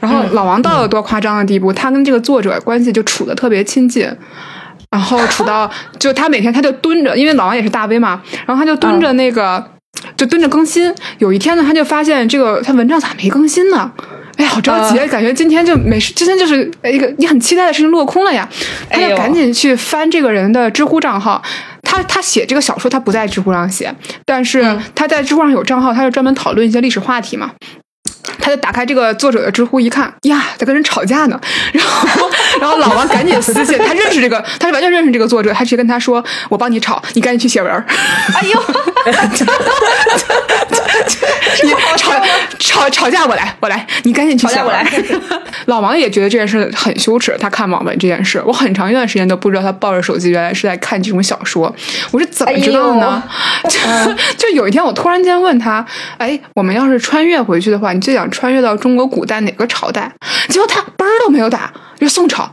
[0.00, 4.10] 然后老王到了多夸张的地步，他跟这个作者关系就处的特别亲近，
[4.90, 9.62] 然后处到 就他每天他就蹲着，因为老王也是大 V 嘛，然后他就蹲着那个
[10.16, 10.90] 就蹲着更新。
[11.18, 13.92] 有一天呢，他就发现这个他文章咋没更新呢？
[14.38, 18.48] 哎，好着急，感觉今天就没事，今天就是一个你很期待的事情落空了呀。
[18.88, 21.42] 他就赶紧去翻这个人的知乎账号，
[21.82, 23.92] 他他写这个小说，他不在知乎上写，
[24.24, 27.50] 但是他在知乎上有账号，他就专门讨论一些历史话题嘛。
[28.40, 31.38] 他就打开这个作者的知乎一看，呀，在跟人吵架呢。
[31.72, 38.62] 然后，然后老王赶紧私信，他认识这个，他是完全认识这个作者，他直接跟他说：“我帮你吵，你赶紧去写文。”哎呦，
[40.70, 40.78] 你
[41.96, 42.12] 吵
[42.58, 44.86] 吵吵架，我来，我来，你赶紧去下我来。
[45.66, 51.74] 老王也觉得这件事很羞耻，他看网文这件事，我很长一段时间都不知道他抱着手机原来是在看这种小说。
[52.10, 53.22] 我是怎么知道的呢？
[53.68, 53.78] 就
[54.36, 55.84] 就有一天我突然间问他
[56.18, 60.10] ：“哎，我们要是穿越回去的话，你最想穿越到中国古代哪个朝代？
[60.48, 62.50] 结果他嘣儿都没有打，就宋朝。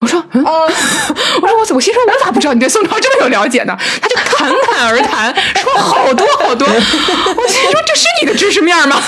[0.00, 3.76] 我说，嗯，我说我我心说，我咋不知道你对宋朝这么有了解呢？
[4.00, 6.68] 他就侃侃而谈，说好多好多。
[6.68, 9.00] 我心说，这是你的知识面吗？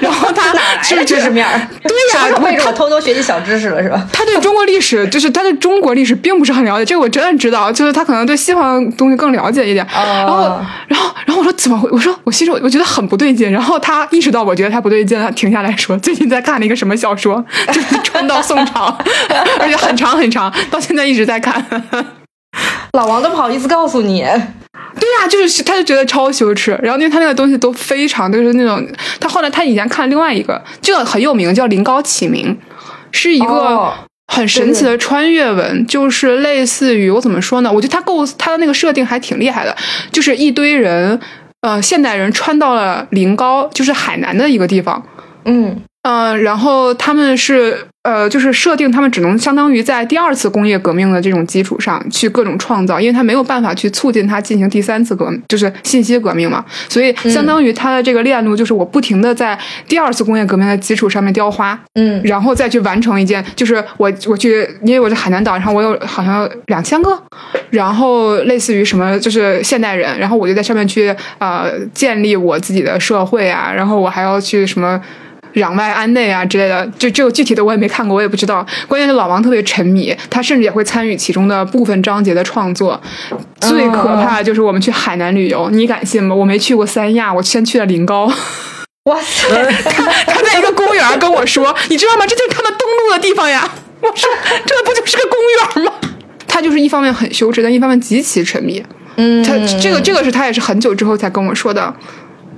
[0.00, 0.52] 然后他
[0.82, 1.46] 是知识面？
[1.82, 4.06] 对呀，为什么偷偷学习小知识了是吧？
[4.12, 7.70] 他对中国历史，就是他对中国历史并不是很了解，这个我真的知道。
[7.70, 9.86] 就是他可能对西方东西更了解一点。
[9.92, 11.88] 然后，然后，然后我说怎么回？
[11.90, 13.50] 我说我心说我觉得很不对劲。
[13.50, 18.96] 然后他意识到我觉得他不对劲了，停下来说最近在看了一个什么小说，就是 穿到宋朝，
[19.58, 21.64] 而且很长很长，到现在一直在看。
[22.92, 24.26] 老王都不好意思告诉你。
[24.98, 28.86] 对呀，就是他就觉得超羞耻，然后因为他那个东西都非常就是那种，
[29.20, 32.54] 他后来他以前看另外一个，这个很有名，叫《临高启明》，
[33.10, 33.92] 是一个
[34.28, 37.70] 很神奇的穿越文，就是类似于我怎么说呢？
[37.70, 39.76] 我觉得他构他的那个设定还挺厉害的，
[40.10, 41.20] 就是一堆人，
[41.60, 45.02] 呃，现代人穿到了临高，就是海南的一个地方，
[45.44, 47.88] 嗯嗯，然后他们是。
[48.02, 56.64] 呃，就是设定他们只能相当于在第二次工业革命的这种基础上去各种创造，因为他没有办法去促进他进行第三次革，就是信息革命嘛。
[56.88, 67.16] 所以相当于他的这个链路就是我不停的在第二次工业革命的基础上面雕花，嗯，然后再去完成一件，就是我我去，因为我在海南岛上，我有好像两千个，
[67.70, 75.00] 然后类似于什么就是现代人，然后我就在上面去呃建立我自己的社会啊，然后我还要去什么。
[75.54, 78.66] 攘外安内啊之类的，就这个具体的我也没看过，我也不知道。
[78.88, 83.00] 关键是老王特别沉迷，他甚至也会参与其中的部分章节的创作。
[83.60, 86.34] 最可怕就是我们去海南旅游，你敢信吗？
[86.34, 88.30] 我没去过三亚，我先去了临高。
[89.04, 89.48] 哇塞！
[89.82, 92.24] 他他在一个公园跟我说：“你知道吗？
[92.24, 93.68] 这就是他们登陆的地方呀！”
[94.00, 94.30] 我说
[94.64, 95.92] ：“这不就是个公园吗？”
[96.46, 98.80] 他就是一方面很羞耻，但一方面极其沉迷。
[99.16, 101.92] 嗯，他这个这个是他也是很久之后才跟我说的。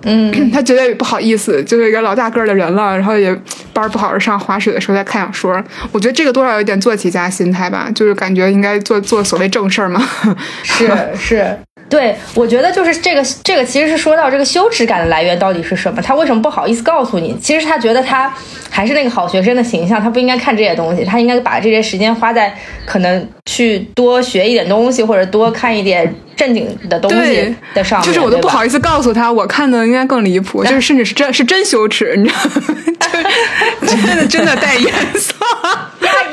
[0.04, 3.34] 嗯， 他觉得不好意思，就是一个老大个的人了，然后也
[3.72, 5.62] 班不好好上，划水的时候在看小说。
[5.92, 10.02] 我觉得这个多少有点做题家心态吧，就是感觉应该做做所谓正事儿嘛。
[10.62, 10.88] 是
[11.18, 11.58] 是，
[11.88, 16.02] 对，我觉得就是这个这个其实是说到这个羞耻感的来源到底是什么？
[16.02, 17.36] 他为什么不好意思告诉你？
[17.40, 18.32] 其实他觉得他
[18.70, 22.52] 还是那个好学生的形象，他不应该看这些东西，他应该把这些时间花在
[22.84, 26.14] 可能去多学一点东西，或者多看一点。
[26.36, 33.30] 正经的东西的上面，就是我都不好意思告诉他，我看的应该更离谱， 就是甚至是真是真羞耻，你知道吗？
[33.86, 35.32] 真的真的带颜色。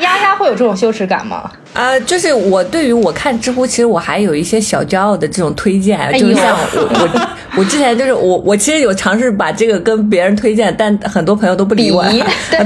[0.00, 1.50] 丫丫会有这种羞耻感吗？
[1.74, 12.04] 呃，就是我对于我看知乎，其实我还有一些小骄傲的这种推荐，就是像我我我之前就是我我其实有尝试把这个跟别人推荐，但很多朋友都不理我，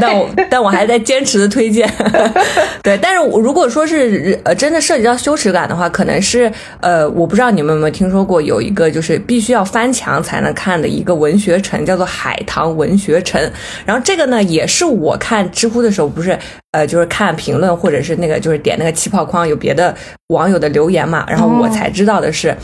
[0.00, 1.88] 但我但我还在坚持的推荐。
[2.82, 6.50] 对，但是如果说是呃真的涉及到羞耻感的话，可能是
[6.80, 13.40] 呃我不知道你们有没有听说过有一个就是必须要翻墙才能看的一个文学城，叫做海棠文学城。
[13.84, 16.36] 然后这个呢也是我看知乎的时候不是。
[16.76, 19.94] 呃，就是看评论或者是那个，就是点那个气泡框有别的
[20.28, 22.54] 网友的留言嘛，然后我才知道的是，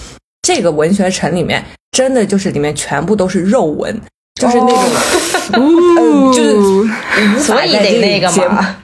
[0.43, 3.99] 这个文学城里面真的就是里面全部都是肉文，
[4.39, 8.77] 就是那种， 就是无法在那个嘛，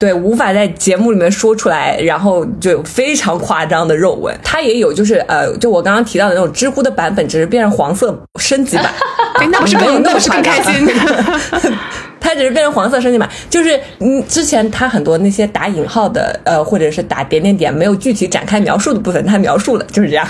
[0.00, 8.92] 对，无法在节目里面说出来，然后就非常夸张的肉文，它也有就是呃，就我刚刚提到的那种知乎的版本，只是变成黄色升级版，
[9.52, 10.88] 那不是更那不是更开心。
[12.22, 20.26] 它只是变成黄色升级版，就是嗯，之前它很多那些打引号的，呃，或者是打点点点，没有具体展开描述的部分，它描述了，就是这样。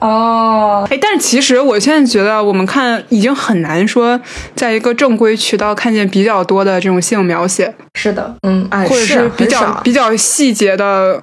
[0.00, 4.20] 哦，哎，但是其实我现在觉得，我们看已经很难说，
[4.54, 7.74] 在一个正规渠道看见比较多的这种性描写。
[7.94, 11.20] 是的，嗯，哎或者是比较比较细节的。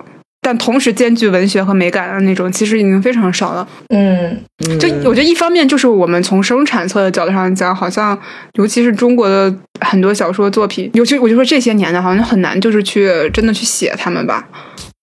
[0.49, 3.67] 但同时兼具文学和美感的那种，其实已经非常少了。
[3.89, 4.35] 嗯，
[4.79, 8.19] 就我觉得一方面就是我们从生产侧的角度上讲，好像
[8.53, 14.43] 尤其是中国的很多小说作品，尤其我就说这些年的，好像很难就是去真的去写他们吧。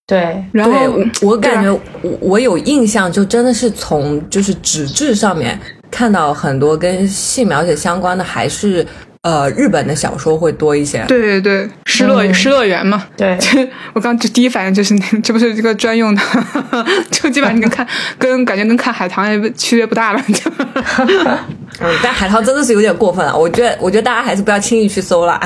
[0.05, 5.57] 对，然后我感觉我我有印象，就真的是从就是纸质上面
[5.93, 8.85] 看到很多跟性描写相关的，还是。
[9.27, 11.05] 呃，日本的小说会多一些。
[11.09, 13.05] 对对对，失乐失乐园嘛。
[13.17, 13.37] 对，
[13.93, 16.23] 我刚就第一反应就是那，这不是一个专用的，
[17.11, 17.85] 就基本上跟看
[18.21, 20.23] 跟感觉跟看海棠也区别不大了。
[21.81, 25.41] 嗯，但海棠真的是有点过分了，我觉得，我觉得大家还是不要轻易去搜了。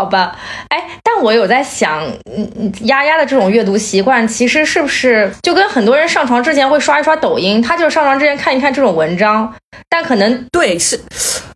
[0.00, 0.34] 好吧，
[0.68, 2.02] 哎，但我有在想，
[2.34, 9.52] 嗯，丫丫的这种阅读习惯，其实是不是就跟很多人上床之前会刷一刷抖音，他就是上床之前看一看这种文章，
[9.90, 10.98] 但可能对是，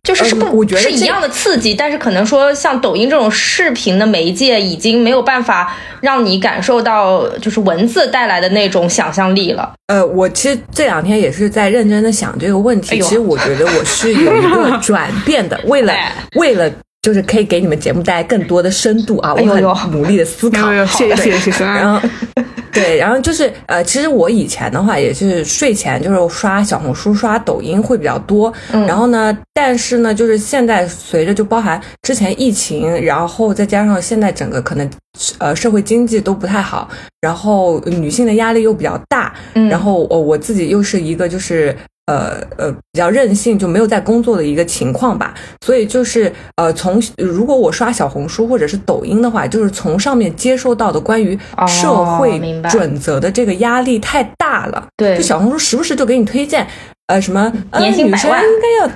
[0.03, 9.73] 就是是不，我觉得是一样的刺激，但是可能说像抖音这种视频的媒介，已经没有办法让你感受到就是文字带来的那种想象力了。
[9.87, 15.91] 呃，我其实这两天也是在认真的想这个问题，其实我觉得我是有一个转变的，为了
[16.37, 16.71] 为了。
[17.05, 19.31] 就是可以给你们节目带来更多的深度啊！
[19.35, 21.63] 我很努力的思考，谢谢谢谢。
[21.63, 22.09] 然后，
[22.73, 28.51] 对，然后就是呃，其实我以前的话也是睡前就是刷小红书、刷抖音会比较多。
[28.71, 34.89] 嗯然后呢，但是呢，就是现在随着就包含之前疫情，然后再加上现在整个可能
[35.37, 36.89] 呃社会经济都不太好，
[37.21, 41.77] 然后女性的压力又比较大，嗯然后我我自己又是一个就是。
[42.07, 45.33] 呃呃，比较任性，就没有在工作的一个情况吧，
[45.65, 52.39] 所以就是呃，从如果我刷小红书或者是抖音的话，就是从上面接收到的关于哦社会
[52.69, 54.87] 准则的这个压力太大了。
[54.95, 55.17] 对。
[55.17, 56.67] 就小红书时不时就给你推荐，
[57.07, 58.87] 呃，什么呃女生应该要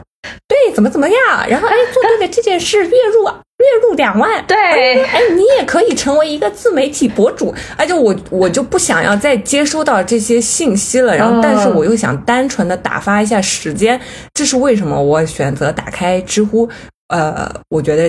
[0.48, 1.18] 对怎么怎么样，
[1.50, 3.28] 然后哎做对了这件事，月入
[3.60, 4.58] 月入两万，对
[5.04, 7.54] 哎，你也可以成为一个自媒体博主。
[7.76, 14.00] 哎，就我我就不想要再接收到这些信息了，然后嗯但是我又想单纯的打发一下时间，
[14.34, 16.70] 这是为什么我选择打开知乎。
[17.10, 18.08] 呃，我觉得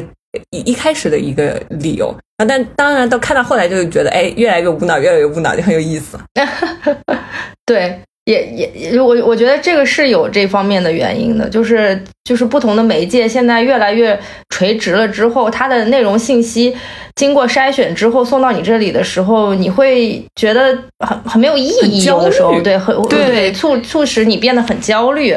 [0.50, 6.16] 一一开始的一个理由啊，但当然到看到后来就觉得，哎，越来越无脑，越来越无脑，就很有意思。
[7.66, 14.18] 对，也也也，我我觉得这个是有这方面的原因的，就是就是不同的媒介现在越来越
[14.50, 16.76] 垂直了之后，它的内容信息
[17.16, 25.36] 经过筛选之后送到你这里的时候，你会觉得很很没有意义，有的时候对，很对对促促使你变得很焦虑，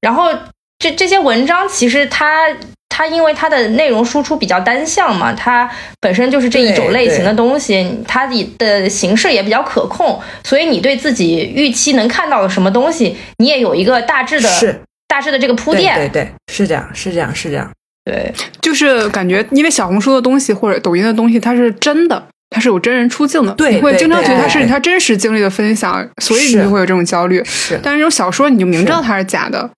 [0.00, 0.30] 然后
[0.78, 2.48] 这这些文章其实它。
[2.94, 5.68] 它因为它的内容输出比较单向嘛，它
[5.98, 14.78] 本身就是这一种类型的东西，它的形式也比较可控，所以你对自己预期能看到的什么东西，你也有一个大致的是
[15.08, 15.96] 大致的这个铺垫。
[15.96, 17.70] 对对，是这样，是这样，是这样。
[18.04, 18.30] 对
[18.60, 27.42] 就是感觉，因为小红书的东西或者抖音的东西，它是真的，它是有真人出镜的，对你会经常觉得它是对他真实经历的分享，所以你就会有这种焦虑。
[27.44, 29.70] 是但是这种小说，你就明知道它是假的。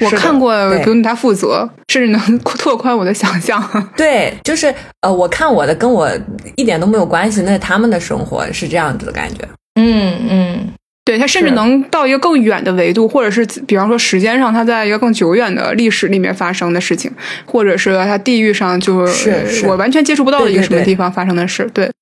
[0.00, 3.62] 我看过，对不用他负责，甚至能 拓宽我的想象。
[3.96, 6.10] 对，就是呃，我看我的跟我
[6.56, 9.46] 一点都没有关系，那是他们的生活是这样子的感觉。
[9.80, 10.68] 嗯嗯，
[11.04, 17.10] 对，他甚至能到一个更远的维度，或者是比方说时间上，它在一个更久远的历史里面发生的事情，
[17.46, 21.68] 或者是它地域上就是是我完全接触不到的一个什么地方发生的事。
[21.72, 21.92] 对，对，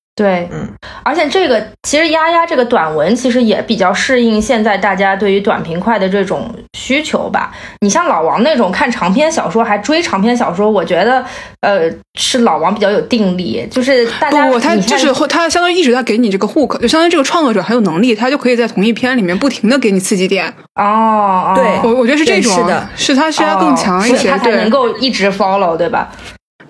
[0.51, 0.67] 嗯，
[1.03, 7.51] 而且这个其实丫丫这个短文其实也比较适应现在大家对于短平快的这种需求吧。
[7.81, 11.23] 你像老王那种看长篇小说还追长篇小说，我觉得
[11.61, 20.47] 呃是老王比较有定力，就是大家不不，他就是会他相当于一直在给你这个 hook，就相当于这个创作者很有能力，他就可以在同一篇里面不停的给你刺激点。
[20.75, 21.53] 哦，哦。
[21.55, 21.65] 对。
[21.83, 22.89] 我我觉得是这种，是的。
[22.95, 26.11] 是他是他更强一些，哦他才能够一直 follow，对吧？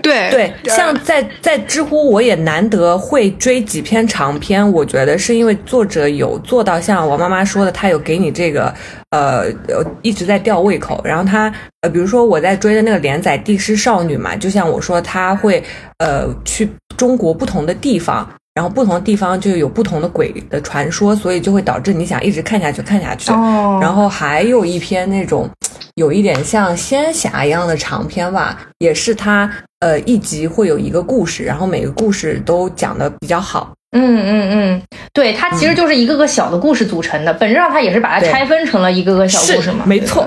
[0.01, 4.69] 对对，像在在知乎，我也难得会追几篇长篇。
[4.71, 8.73] 我觉得是因为作者有做到像我妈妈说的，他有给你这个
[9.11, 11.01] 呃呃一直在吊胃口。
[11.03, 15.63] 然后他呃，比如说我在追的那个连载《帝师少女》嘛，就像我说，他会
[15.97, 18.27] 呃去中国不同的地方。
[18.53, 23.31] 然后不同的地方就有不同的鬼的传说，所以就会导致你想一直看下去，看下去。
[23.31, 25.49] 哦然后还有一篇那种
[25.95, 33.73] 有一点像仙侠一样的长篇吧，也是它呃一集会有一个故事，然后每个故事都讲的比较好。
[33.91, 34.81] 嗯嗯嗯，
[35.11, 40.25] 对，它其实就是一个个小的故事组成的，本质上它也是把它拆分成了一个个小故事嘛，没错，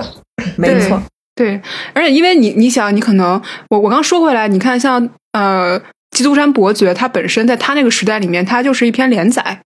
[0.55, 1.01] 没错，
[1.33, 1.59] 对，
[1.93, 5.79] 而且因为你你想，你可能我我刚说回来，你看像呃
[6.11, 9.61] 《基督山伯爵》，他本身在他那个时代里面，他就是一篇连载。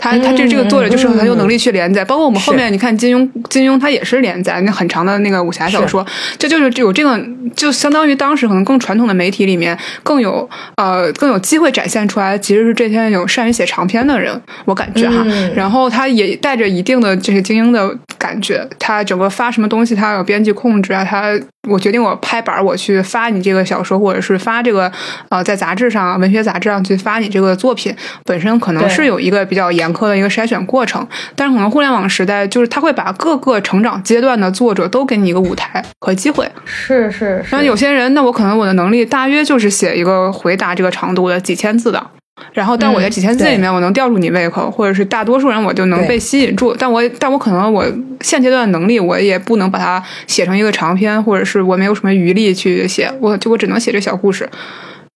[0.00, 6.06] 他他这这个作者就是很有能力去连载，包括我们后面你看金庸，金庸他也是连载，那很长的那个武侠小说，
[6.38, 7.20] 这就是有这个，
[7.56, 15.24] 就相当于当时可能更传统的媒体里面更有呃更有机会展现出来，其实是这些有善于写长篇的人，我感觉哈。
[15.26, 15.52] 嗯。
[15.56, 21.32] 然后他也带着一定的这些精英的感觉，他整个发什么东西，他有编辑控制啊，他
[21.68, 24.90] 我决定我拍板儿我去发你这个小说，或者是发这个
[25.28, 27.92] 呃在杂志上文学杂志上去发你这个作品，
[28.24, 37.46] 本身可能是有一个比较严苛的一个筛选过程，但是可能互联网时代就是他会把各个成长阶段的作者都给你一个舞台和机会，是是是。
[37.50, 42.04] 然后有些人，那我可能我的能力大约就是写一个回答这个长度的几千字的，
[42.52, 47.84] 然后但我在几千字里面我能吊住你胃口，或者是大多数人我就能被吸引住，但我但我可能我
[48.20, 54.48] 现阶段的能力我也不能把它写成一个长篇，或者是我没有什么余力去写，我就我只能写这小故事。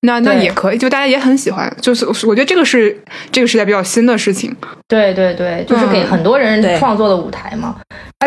[0.05, 2.97] 那那也可以，就大家也很喜欢，就是我觉得这个是
[3.31, 4.55] 这个时代比较新的事情。
[4.89, 7.77] 对对对，就是给嗯很多人创作的舞台嘛。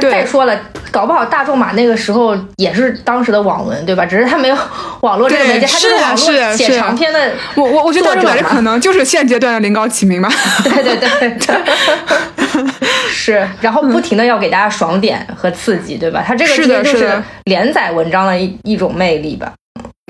[0.01, 0.57] 再说了，
[0.91, 4.05] 搞不好大众马那个时候也是当时的网文，对吧？
[4.05, 4.57] 只是他没有
[5.01, 7.31] 网络这个媒介，他就是网络写长篇的。
[7.55, 10.29] 我我我觉得大众马这可能就是现阶段的临高启明吧。
[10.63, 12.63] 对 对对，
[13.09, 16.23] 是，然后不停的要给大家爽点和刺激，对吧？
[16.25, 19.51] 他这个是其实就是连载文章的一一种魅力吧。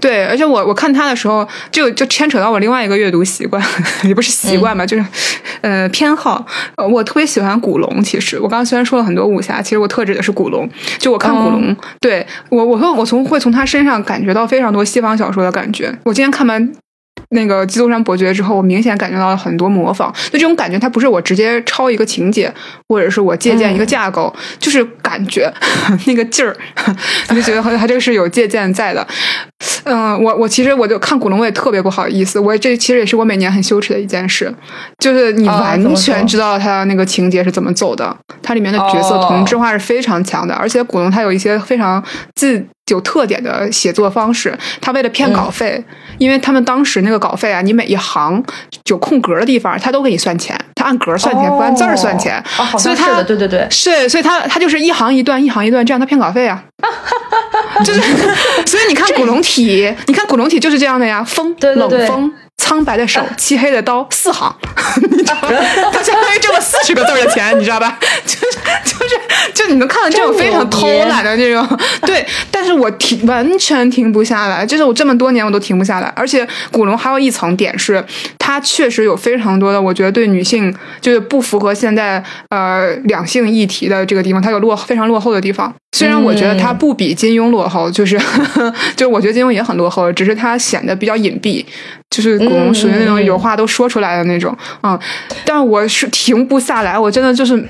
[0.02, 3.64] 对，而且我我看他的时候，就就牵扯到我另外一个阅读习惯，
[4.04, 5.06] 也不是习惯吧，就是
[5.62, 6.46] 呃偏好。
[6.76, 8.04] 呃，我特别喜欢古龙。
[8.04, 10.70] 其实我刚刚虽然说了很多武侠，其实我特指的是古龙。
[11.00, 15.98] 就我看古龙，对我我会我从会从他身上感觉到非常多西方小说的感觉。
[16.04, 16.72] 我今天看完。
[17.36, 20.12] 那个《基督山伯爵》之后，我明显感觉到了很多模仿。
[20.32, 22.52] 就这种感觉，它不是我直接抄一个情节，
[22.90, 25.54] 或者是我借鉴一个架构，就是感觉
[26.08, 26.56] 那个劲儿，
[27.30, 29.06] 我就觉得好像他这个是有借鉴在的。
[29.84, 32.40] 嗯，我我其实我就看古龙，我也特别不好意思。
[32.40, 34.52] 我这其实也是我每年很羞耻的一件事，
[34.98, 42.66] 就是你完全知道他那个情节是怎么走的，它里面的角色同质化是非常强的，而且古龙他有一些非常自。
[42.92, 45.84] 有特点的写作方式，他为了骗稿费，
[46.20, 48.44] 因为他们当时那个稿费啊，你每一行
[48.90, 52.44] 有空格的地方，他都给你算钱，他按格算钱，不按字儿算钱。
[52.60, 56.64] 哦，所以他对对对，是，所以他他就是一行一段，一行一段，这样他骗稿费啊。
[57.84, 58.00] 就是，
[58.66, 62.32] 所以你看古龙体，你看古龙体就是这样的呀，风冷风。
[62.58, 64.54] 苍白的手， 漆黑的刀，四行，
[65.12, 67.98] 你知道他 相当于挣了四十个字的钱，你知道吧？
[68.26, 69.20] 就是就是，
[69.54, 71.68] 就你能看到这种非常偷懒的这种，
[72.06, 72.26] 对。
[72.50, 76.12] 但是我停完全停不下来，就是我这么多年我都停不下来。
[76.16, 78.04] 而且古龙还有一层点是，
[78.40, 85.72] 他确实有非常多的，我觉得对女性就是不符合现在呃两性议题的这个地方，他有落非常落后的地方。
[85.96, 88.18] 虽然我觉得他不比金庸落后，就是
[88.96, 91.64] 就是我觉得金庸也很落后，只是他显得比较隐蔽。
[92.16, 94.98] 就是古龙属于那种有话都说出来的那种，嗯，
[95.44, 97.62] 但我是停不下来，我真的就是，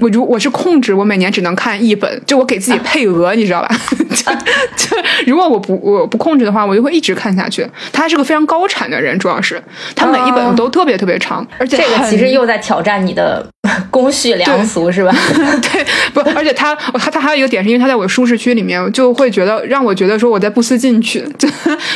[0.00, 3.68] 我如我是控制，我每年只能看一本，就我给自己配额，你知道吧？
[4.10, 4.32] 就
[4.76, 4.96] 就
[5.28, 7.64] 如果我不我不控制的话，我就会一直看下去。
[7.92, 9.62] 他是个非常高产的人，主要是
[9.94, 13.46] 他每一本都特别特别长，而且这个其实又在挑战你的
[13.88, 15.14] 公序良俗，是吧？
[15.62, 21.48] 对，不，而且他他他还有一个点是因为他在我舒适区里面，就会觉得让我觉得说我在不思进取，就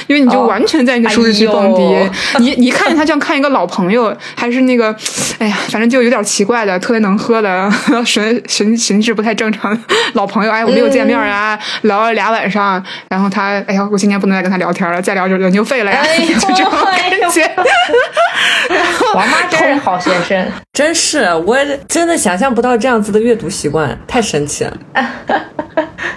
[0.06, 1.95] 因为你就完全在你的舒适区蹦迪。
[2.38, 4.94] 你你看见他像看一个老朋友，还是那个，
[5.38, 7.70] 哎呀，反正就有点奇怪的，特别能喝的，
[8.04, 9.78] 神神神志不太正常
[10.14, 10.50] 老朋友。
[10.50, 16.02] 哎，我们又见面啊，聊了俩晚上，然后他，哎呀，我今天不能再跟他聊天了，再聊就人就废了呀，
[16.38, 17.50] 就这种感觉。
[19.14, 21.56] 王妈真是好学生，真是，我
[21.88, 24.76] 真的想象不到这样子的阅读习惯，太神奇了。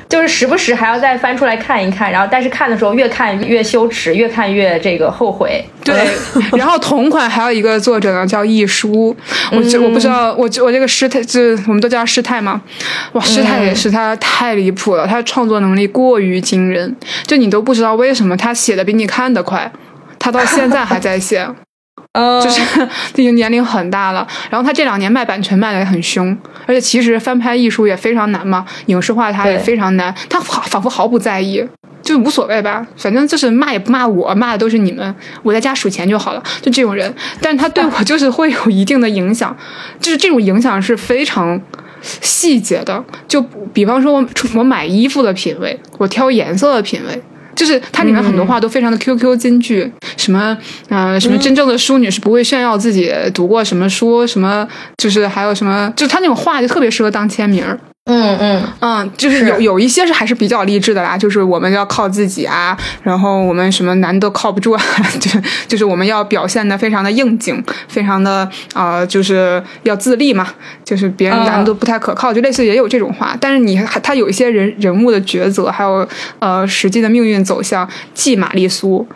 [0.10, 5.64] 就是时不时还要再翻出来看一看，然后但是看的时候越看越羞耻，越看越这个后悔。
[5.84, 5.96] 对，
[6.58, 9.16] 然后同款还有一个作者呢，叫易舒，
[9.52, 12.62] 我这我不知道，我我这个师太，就我们都叫师太嘛，
[13.14, 16.96] 哇，师太也是他太离谱了，他创作能力过于惊人，
[17.26, 19.72] 就你都不知道为什么他写的比你看的快，
[20.20, 21.48] 他到现在还在写。
[22.44, 22.62] 就是
[23.16, 31.64] 已经年龄很大了，然后他这两年卖版权卖的也很凶，而且其实翻拍艺术也非常难嘛，影视化它也非常难，他仿仿佛毫不在意，
[32.10, 39.56] 就无所谓吧，反正就是骂也不骂我，骂的都是你们，我在家数钱就好了，就这种人，但是他对我就是会有一定的影响，
[40.00, 41.62] 就是这种影响是非常
[42.02, 43.40] 细节的，就
[43.72, 47.22] 比方说我我买衣服的品味，我挑颜色的品味。
[47.56, 50.58] 就是它里面很多话都非常的 QQ 金句，什么
[50.88, 57.66] 呃什么真正的淑女是不会炫耀自己读过什么书，什么就是还有什么，就他那种话就特别适合当签名。
[58.10, 58.64] 嗯嗯。
[58.82, 64.82] 嗯，就是有有一些是还是比较励志的啦，就是我们要靠自己啊，然后我们什么男都靠不住啊，
[65.22, 65.30] 就
[65.68, 70.48] 就是我们要表现的非常的应景，非常的啊，就是要自立嘛，
[70.84, 76.08] 就是别人男的都不太可靠，就类似也有这种话，但是你还他有一些人人物的抉择，还有
[76.40, 79.08] 呃实际的命运走向，既玛丽苏，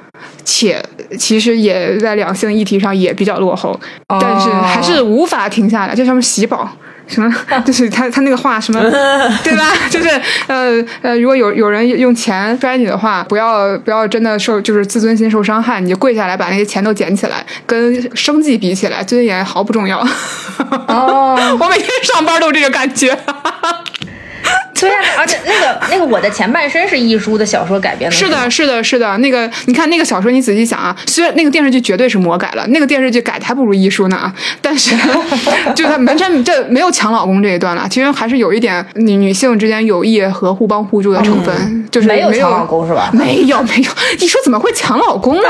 [0.46, 0.84] 且
[1.18, 6.70] 其实也在两性议题上也比较落后，但是还是无法停下来，就什么喜宝。
[7.08, 7.34] 什么？
[7.66, 8.80] 就是他他那个话什么，
[9.44, 9.72] 对吧？
[9.90, 10.10] 就是
[10.48, 17.46] 呃呃，如果有有人用钱摔你的话，不要不要真的受，就是自尊心受伤害，你就跪下来把那些钱都捡起来。
[17.66, 20.00] 跟生计比起来，尊严毫不重要。
[20.88, 23.18] 哦，我每天上班都这个感觉。
[24.80, 28.16] 对呀，而且那个那个我的前半生是亦舒的小说改编的。
[28.16, 29.18] 是的，是的，是的。
[29.20, 34.34] 那个你看那个小说，你仔细想啊，虽然那个电视剧绝对是魔改了，那个电视剧改的还不如亦舒呢啊。
[34.62, 34.96] 但是，
[35.76, 43.10] 就他完全这没有抢老公这一段了，其实还是有一点女女性之间友谊和互帮互助的成分，就是没有抢老公是吧？
[43.14, 45.50] 没有没有，易舒怎么会抢老公呢？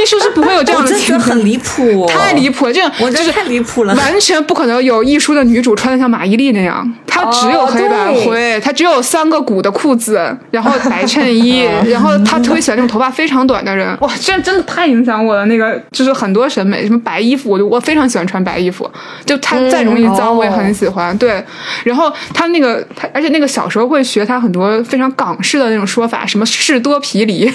[0.00, 8.43] 亦舒是不会有这样的情节，很离谱， 太离谱了，这我就是太离谱了，完全不可能有亦舒的女主穿的像马伊琍那样，她只有黑白灰。
[8.60, 13.96] 他只有三个鼓的裤子，然后白衬衣， 然后他特别喜欢那种头发非常短的人。
[14.00, 15.44] 哇，这真的太影响我了。
[15.46, 18.90] 那个就是很多审美，什么白衣服，我就我非常喜欢穿白衣服。
[19.24, 21.16] 就他再容易脏，我也很喜欢。
[21.18, 21.44] 对，
[21.84, 27.52] 然后他那个他，而且那个小时候会学他很多非常港式的那种说法，什么士多啤梨。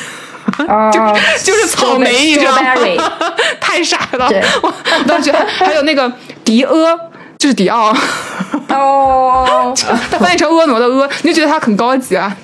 [0.91, 0.99] 就
[1.43, 3.11] 就是草莓，你知道吗？
[3.61, 4.27] 太傻了！
[4.63, 6.11] 我我当时觉得还有那个
[6.43, 6.73] 迪阿，
[7.39, 7.95] 就是迪奥
[8.67, 9.73] 哦，
[10.11, 12.35] 他翻译成婀娜的婀，你就觉得他很高级啊。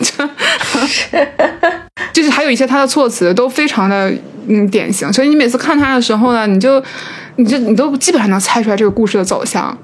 [2.14, 4.10] 就是还有一些他的措辞都非常的
[4.48, 6.82] 嗯典型，所以你每次看他的时候呢，你就
[7.36, 9.78] 你就你都基本上能猜出来这个故事的走向。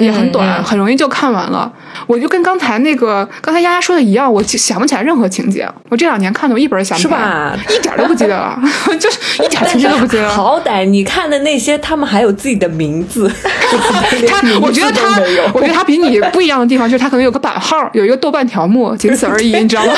[0.00, 1.70] 也很短，很容易就看完了。
[2.06, 5.68] 我就跟刚才那个刚才丫丫说的一样，我想不起来任何情节。
[5.88, 8.58] 我这两年看的，我一本想不起来，一点都不记得了，
[8.98, 10.28] 就是一点情节都不记得。
[10.28, 13.30] 好歹你看的那些，他们还有自己的名字。
[14.28, 15.20] 他，我觉得他，
[15.52, 19.92] 我觉得他比你不一样的地方就是他可能有个版号，有一个豆瓣条目，仅此而已， 你知道吗？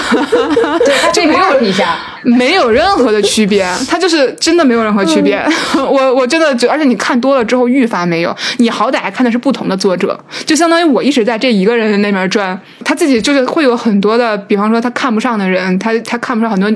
[0.85, 5.43] 对，这没有一下，没有任何的区别，他就是真的没有任何区别。
[5.77, 9.77] 我我真的，而且你看多了之后愈发没有，你好歹还看的是不同的。
[9.83, 16.71] 作者就相当于我一直在这一个人那边转，他自己就是会有很多的，比方说他看不上的人，他他看不上很多，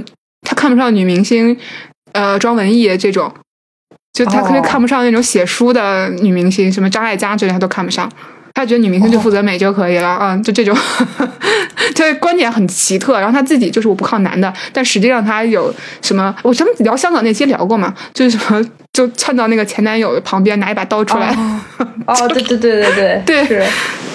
[0.47, 1.57] 他看不上女明星，
[2.13, 3.33] 呃，装文艺这种，
[4.13, 8.11] 就他特别看不上那种写书的女明星，什么张艾嘉之类他都看不上，
[8.55, 10.77] 他觉得女明星就负责美就可以了啊，就这种，
[11.95, 13.19] 他观点很奇特。
[13.19, 16.35] 然后他自己就是我不靠男的，但实际上他有什么？
[16.43, 18.67] 我咱们聊香港那期聊过嘛，就是什么。
[18.97, 21.37] 就窜到那个前男友的旁边，拿一把刀出来。
[22.07, 23.67] 哦， 对对对对对对，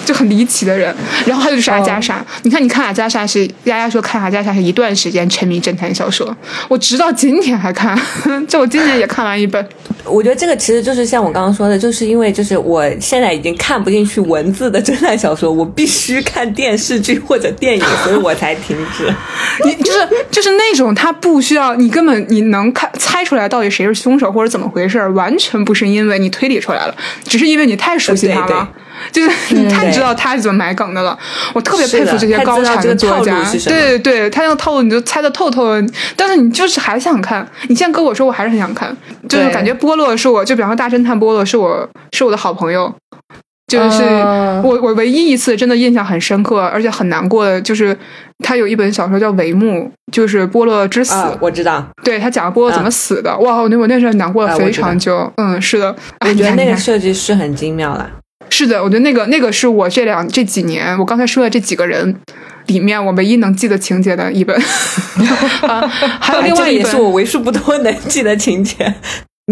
[0.04, 0.92] 就很离奇的人。
[1.24, 7.96] 然后还有就是阿加莎，你看，你看阿加莎是丫丫说看阿加莎是一段时间沉迷侦探小说，我直到今天还看，
[8.48, 9.64] 就我今年也看完一本。
[10.04, 19.08] 我觉得这个其实就是像我刚刚说的，就是因为就是我现在已经看不进去文字的侦探小说，我必须看电视剧或者电影，所以我才停止。
[19.64, 24.71] 你就是就是那种他不需要你根本你能看猜出来到底谁是凶手或者怎么。
[24.72, 28.68] 回事完全不是因为你推理出来了，只是因为你太熟悉他了，
[29.12, 31.16] 就是你太知道他是怎么埋梗的了。
[31.52, 37.46] 我特别佩服这些高产的作家，对对，他那个套路你就猜的透透的，但是你就是还想看。
[37.68, 38.96] 你现在跟我说，我还是很想看，
[39.28, 42.92] 就是感觉波洛是我，就比方说大侦探波洛是我是我的好朋友。
[43.72, 44.02] 就是
[44.62, 47.96] 我我唯一一次真的印象很深刻，而且很难过的，就是
[48.40, 51.14] 他有一本小说叫《帷幕》，就是波洛之死。
[51.40, 53.34] 我知道，对他讲波洛怎么死的。
[53.38, 55.32] 哇，我那我那时候难过了非常久。
[55.36, 58.10] 嗯，是的，我觉得那个设计师很精妙了。
[58.50, 62.14] 是的，我觉得那个那个是我这两这几年我刚才说的这几个人
[62.66, 64.54] 里面我唯一能记得情节的一本。
[66.20, 68.94] 还有 另外一本，也是我为数不多能记得情节。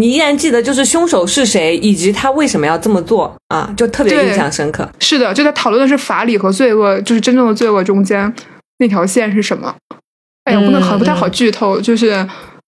[0.01, 3.71] 你依然记得就是凶手是谁，以及他为什么要这么做啊？
[3.77, 4.89] 就特别印象深刻。
[4.97, 8.33] 是的，就在讨论的是法理和罪恶，就是真正的罪恶中间
[8.79, 9.75] 那条线是什么？
[10.45, 12.09] 哎呀，不能很不太好剧透，就是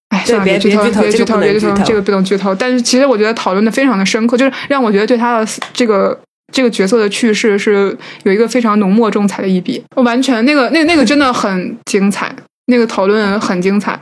[0.10, 2.54] 哎，算了，别剧透，别剧透，别剧透，这个不能剧透。
[2.54, 6.16] 但是其实我觉得讨论的非常的深刻，就是让我觉得对他的这个
[6.54, 9.84] 这个角色的去世是有一个非常浓墨重彩的一笔。
[9.96, 12.32] 我完全那个那那个真的很精彩，
[12.68, 14.00] 那个讨论很精彩。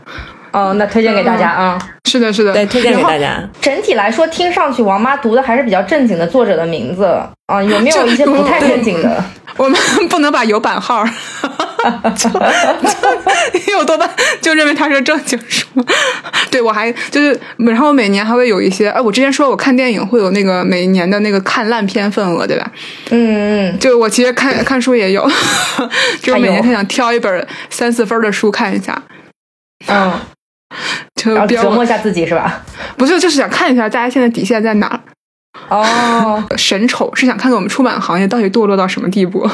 [0.52, 1.80] 哦，那推荐给大家啊！
[2.10, 3.41] 是的，是的，对，推荐给大家。
[3.62, 7.06] 整体来说，听上去王妈读的还是比较正经的作者的名字
[7.47, 9.24] 啊，有没有一些不太正经的？
[9.58, 9.80] 我们
[10.10, 11.04] 不能把有版号，
[13.72, 14.10] 有多半
[14.41, 15.68] 就认为它是正经书。
[16.49, 22.72] 对我还就是，然后每年还会有一些，哎，我之前说我看电影会有那个每年的那个看烂片份额，对吧？
[23.10, 25.30] 嗯嗯，就我其实看看书也有，
[26.22, 29.02] 就是每年他想挑一本三四分的书看一下，
[29.88, 30.12] 嗯。
[31.15, 32.61] 就折磨一下自己是吧？
[32.97, 34.99] 不是，就是想看一下大家现在底线在哪儿。
[35.69, 39.49] 哦， 神丑是想看看我们出版行业到底堕落到什么地步。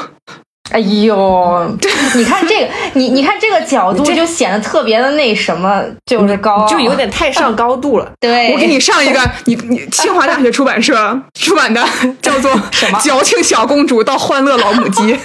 [0.70, 1.78] 哎呦，
[2.16, 8.12] 你看这个，你你看这个角度就显得特别的那什么，就是高，就有点太上高度了。
[8.20, 11.82] 对，我给你上一个，你你清华大学出版社出版的，
[12.22, 13.00] 叫做什么？
[13.00, 15.18] 矫情小公主到欢乐老母鸡。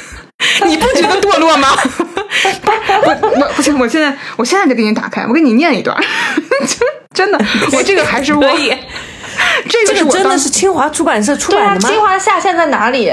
[0.65, 1.69] 你不觉得堕落吗？
[3.05, 5.97] 我 我不行，我现在我现在就给你打开，我给你念一段，
[6.67, 6.79] 真
[7.15, 8.43] 真的，我这个还是我，
[9.69, 11.89] 这个真的是清华出版社出版的吗？
[11.89, 13.13] 清华下线在哪里？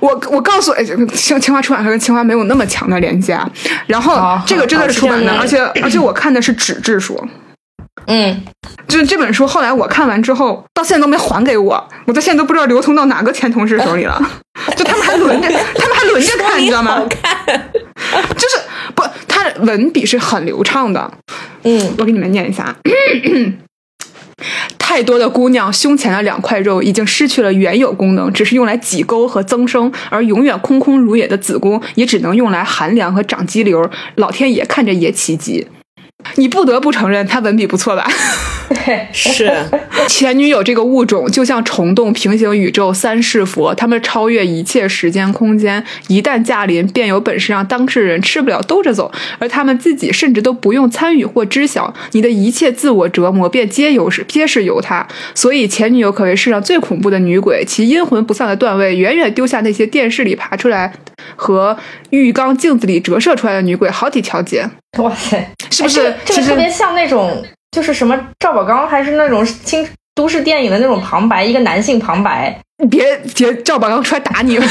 [0.00, 0.74] 我我告诉，
[1.14, 3.48] 清清华出版社跟清华没有那么强的连接啊，
[3.86, 7.22] 然后这个真的是出版的，而且而且我看的是纸质书。
[8.06, 8.42] 嗯，
[8.86, 14.20] 就是这本书，后来我看完之后，到现在都没还给我，我到现在都不知道流通到哪个前同事手里了。
[14.76, 17.02] 就他们还轮着，他们还轮着看，你知道吗？
[18.34, 18.58] 就是
[18.94, 21.12] 不，他文笔是很流畅的。
[21.62, 22.76] 嗯，我给你们念一下。
[24.78, 33.90] 太多的姑娘胸前的两块肉已经失去了原有功能，只是用来挤沟和增生，而永远空空如也的子宫也只能用来寒凉和长肌瘤。
[34.16, 35.66] 老天爷看着也奇迹。
[36.36, 38.06] 你不得不承认他文笔不错吧？
[38.86, 39.52] 对，是
[40.08, 55.06] 前女友这个物种就像虫洞、平行宇宙、三世佛，他们超越一切时间空间，一旦驾临，便有本事让当事人吃不了兜着走，而他们自己甚至都不用参与或知晓，你的一切自我折磨便皆由是皆是由他。
[55.34, 60.94] 所以前女友可谓世上最恐怖的女鬼，其阴魂不散的段位远远丢下那些电视里爬出来
[61.36, 61.76] 和
[62.10, 64.68] 浴缸镜子里折射出来的女鬼好几条街。
[64.98, 72.60] 哇塞，是不是哎这个这个特别像那种，就是什么赵宝刚，还是那种青都市电影的那种旁白，一个男性旁白。
[72.78, 74.58] 你别别赵宝刚出来打你！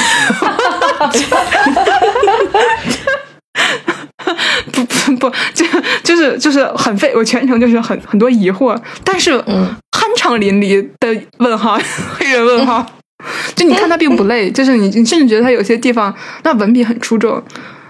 [4.71, 5.65] 不不不，就
[6.03, 11.79] 就是就是很费，我全程就是很很多疑惑，但是嗯酣畅淋漓的问号，
[12.17, 12.85] 黑人问号。
[13.55, 16.13] 就你看他并不累， 就是你你甚至觉得他有些地方
[16.43, 17.41] 那文笔很出众，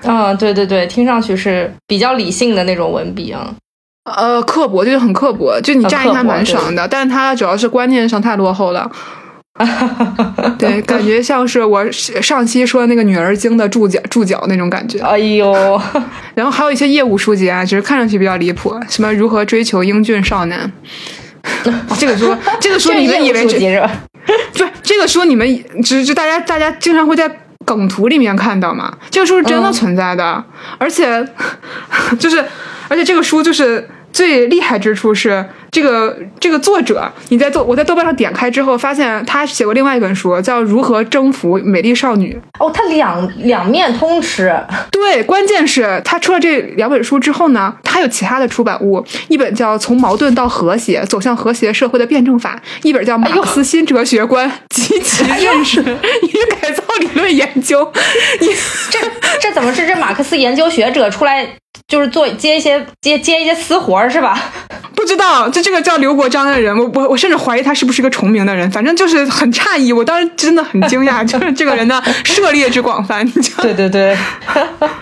[0.04, 3.54] 嗯，对对对，听上去是比较理性的那种文笔啊。
[4.06, 8.92] 呃，刻薄就是很刻薄，就你呃乍一看蛮爽的，但是他主要是观念上太落后了。
[10.58, 15.00] 对，感觉像是我上期说的那个女儿经的注脚注脚那种感觉。
[15.00, 15.80] 哎呦，
[16.34, 20.72] 然后还有一些业务书籍啊，只是看上去比较离谱，什么如何追求英俊少男。
[21.98, 23.92] 这个书，这个书这你们以为这业务书籍是吧？
[24.54, 27.30] 不是这个书，你们只是大家大家经常会在
[27.66, 28.92] 梗图里面看到嘛？
[29.10, 30.44] 这个书是真的嗯存在的，
[30.78, 31.26] 而且
[32.20, 32.44] 就是
[32.88, 42.40] 而且这个书就是最厉害之处是这个这个作者，你在豆我在豆瓣上点开之后，发现他写过另外一本书，叫《如何征服美丽少女》。
[42.64, 44.56] 哦，他两两面通吃。
[44.92, 57.84] 对，关键是他出了这两本书之后呢，他有其他的出版物，一本叫《从矛盾到和谐：走向和谐社会的辩证法》，一本叫《马克思新哲学观及其认识与改造理论研究》。
[58.40, 58.48] 你
[58.92, 59.00] 这
[59.42, 61.48] 这怎么是这马克思研究学者出来，
[61.88, 64.40] 就是做接一些接接一些私活儿是吧？
[64.96, 69.92] 不知道，就这个叫刘国章的人，我我我甚至怀疑他是不是个重名的人，反正就是很诧异。
[69.92, 74.18] 我当时真的很惊讶， 就是这个人的涉猎之广泛， 你知道吗对对对，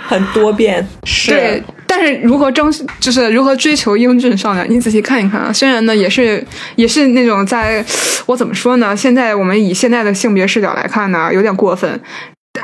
[0.08, 0.86] 很多变。
[1.28, 5.54] 对，但是如何争，就是如何追求英俊少男，你仔细看一看啊。
[5.54, 6.44] 虽然呢，也是
[6.76, 7.86] 也是那种在，
[8.26, 8.96] 我怎么说呢？
[8.96, 12.02] 现在我们以现在的性别视角来看呢，有点过分。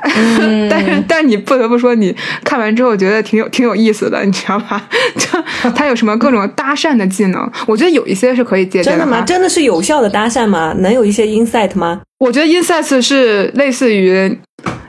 [0.03, 4.81] 嗯但是，但 是你不得不说，你看完之后觉得挺有挺有意思的，你知道吧？
[5.17, 9.21] 就他有什么各种搭讪的技能，我觉得有一些是可以借鉴的真的吗？
[9.25, 10.73] 真的是有效的搭讪吗？
[10.79, 12.01] 能有一些 insight 吗？
[12.19, 14.37] 我觉得 insights 是类似于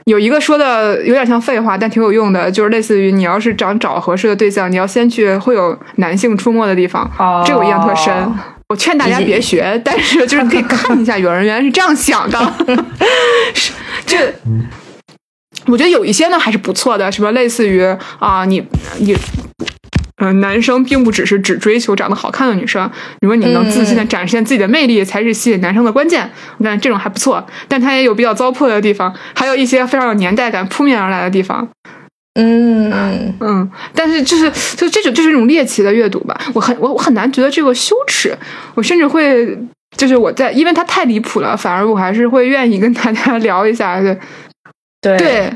[0.06, 8.14] 有一个说的有点像废话，但挺有用的，就是类似于你要是想找合适的对象，你要先去会有男性出没的地方，哦这个我印象特深。
[8.70, 12.38] 我劝大家别学， 但是就是可以看一下，有人原来是这样想的，
[13.54, 13.72] 是
[14.04, 14.30] 这。
[15.68, 17.82] 我觉得有一些呢还是不错的，什么类似于
[18.18, 18.62] 啊，你
[18.98, 19.16] 你
[20.16, 22.90] 呃，男生并不只是只追求长得好看的女生，
[23.20, 26.28] 如果你能自信的展现自己的魅力，才是吸引男生的关键。
[26.56, 31.68] 我感觉这种还不错，但它也有比较糟粕的地方，还有一些非常有年代感扑面而来的地方。
[32.34, 38.36] 嗯嗯，嗯，但是就是就这种就是一种猎奇的阅读吧，我很我我很难觉得这个羞耻，
[38.74, 39.56] 我甚至会
[39.96, 44.18] 就是我在，因为它太离谱了，反而我还是会愿意跟大家聊一下的。
[45.00, 45.52] 对对，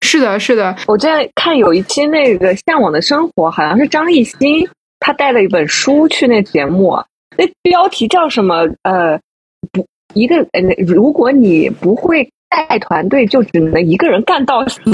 [0.00, 4.68] 是的，是的，我在看有一期那个《向往的生活》，好像是张艺兴
[5.00, 6.96] 他带了一本书去那节目，
[7.36, 8.66] 那标题叫什么？
[8.82, 9.18] 呃，
[9.72, 14.80] 不，一个呃，如果你不会带团队，就只能一个人干到死。
[14.84, 14.90] 我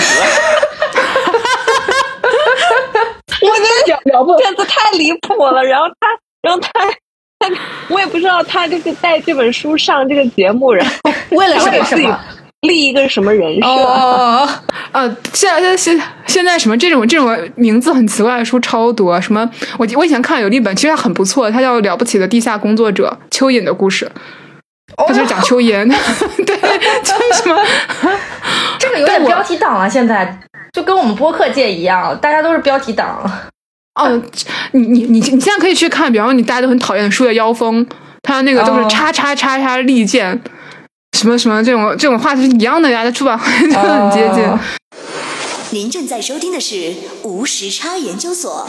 [3.56, 6.08] 觉得聊不片子太离谱了，然后他，
[6.42, 6.70] 然后他。
[7.42, 7.48] 他
[7.88, 12.20] 我也不知道他就是带这本书上这个节目，然后 为了什么？
[12.62, 13.66] 立一个什么人设？
[13.66, 14.48] 哦，
[14.92, 19.48] 呃，现在现现在什么这种这种名字很奇怪的书超多，什么
[19.78, 24.10] 我我以前看有一本，其实它很不错，它叫《了不起的地下工作者》蚯蚓的故事，
[24.96, 25.88] 它就是讲蚯蚓，
[26.44, 26.56] 对，
[27.02, 27.56] 就是什么，
[28.78, 30.38] 这个有点标题党了，现在。
[30.72, 33.28] 就跟我们播客界一样，大家都是标题党。
[33.96, 34.22] 哦，
[34.70, 37.84] 你你你你现在可以去看，比方说你大家都很讨厌的《书的妖风》，
[38.22, 38.86] 它那个都是哦。
[38.88, 40.40] 叉叉叉叉利剑，
[41.18, 44.44] 什么什么这种这种话是一样的呀，在出版行业都很接近。
[44.44, 44.58] 哦
[45.72, 46.92] 您正在收听的是
[47.22, 48.68] 无时差研究所。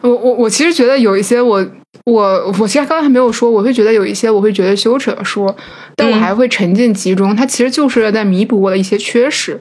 [0.00, 1.66] 我我我其实觉得有一些我
[2.04, 5.52] 我我其实刚才还没有说，我会觉得有一些我会觉得羞耻的书，
[5.96, 7.34] 但我嗯还会沉浸其中。
[7.34, 9.60] 它其实就是在弥补我的一些缺失。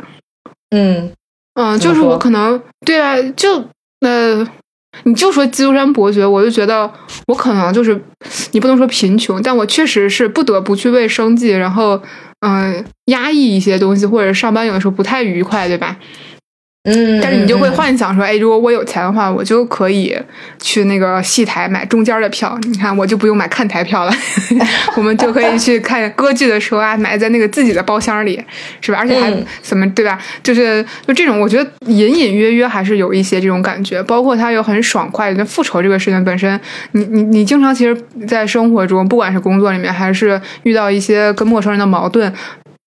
[0.70, 1.12] 嗯
[1.56, 3.66] 嗯，就是我可能对啊，就
[4.02, 4.48] 呃，
[5.04, 6.92] 你就说基督山伯爵，我就觉得
[7.28, 8.00] 我可能就是
[8.52, 12.00] 你不能说贫穷，但我确实是不得不去为生计，然后
[12.42, 15.98] 嗯、呃压抑一些东西，或者上班有的时候不太愉快，对吧？
[16.90, 20.18] 嗯，但是你就会嗯幻想说，哎，如果我有钱的话，我就可以
[20.58, 22.58] 去那个戏台买中间的票。
[22.64, 24.14] 你看，我就不用买看台票了，
[24.96, 28.42] 我们就可以去看歌剧的时候啊，买在那个自己的包厢里，
[28.80, 29.00] 是吧？
[29.00, 30.18] 而且还嗯怎么对吧？
[30.42, 34.02] 就是就这种，我觉得隐隐约约还是有一些这种感觉。
[34.04, 36.58] 包括他又很爽快那复仇这个事情本身，
[36.94, 42.34] 你你你经常其实，在生活中，不管是工作里面，还是遇到一些跟陌生人的矛盾。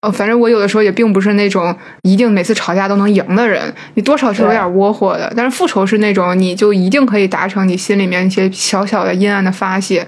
[0.02, 5.32] 呃，反正我有的时候也并不是那种一定每次吵架都能赢的人，你多少是有对点窝火的。
[5.36, 10.06] 但是复仇是那种你就一定可以达成你心里面一些小小的阴暗的发泄。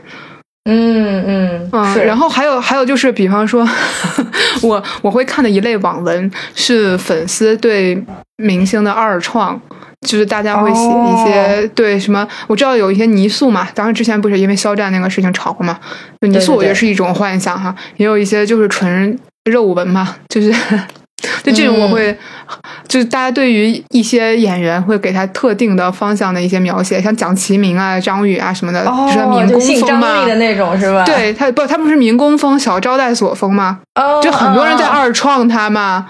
[0.64, 3.68] 嗯嗯嗯，然后还有还有就是，比方说，
[4.62, 8.02] 我我会看的一类网文是粉丝对
[8.36, 9.60] 明星的二创。
[10.02, 15.78] 就是大家会写一些、对什么，我知道有一些泥塑嘛，当然之前不是因为肖战那个事情吵过嘛，
[16.20, 19.16] 就泥塑我觉得是一种幻想哈，也有一些就是纯
[19.50, 20.52] 肉文嘛，就是
[21.42, 22.16] 就这种我会，
[22.86, 30.26] 就是大家对于一些演员会给他特定的方向的一些描写，像蒋奇明啊、张宇啊什么的，哦就是民工风嘛。
[30.26, 33.80] 的那种是吧？，对他不，他不是民工风、小招待所风吗？
[34.00, 36.06] 哦，就很多人在哦二创他嘛，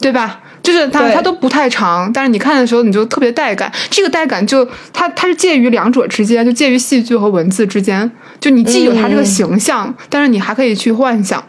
[0.00, 0.40] 对吧？
[0.60, 3.72] 就是他对他都不太长，但是你看的时候你就特别带感。
[3.88, 8.10] 这个带感就他他是介于两者之间，就介于戏剧和文字之间。
[8.38, 11.42] 就你既有他这个嗯形象，但是你还可以去幻想，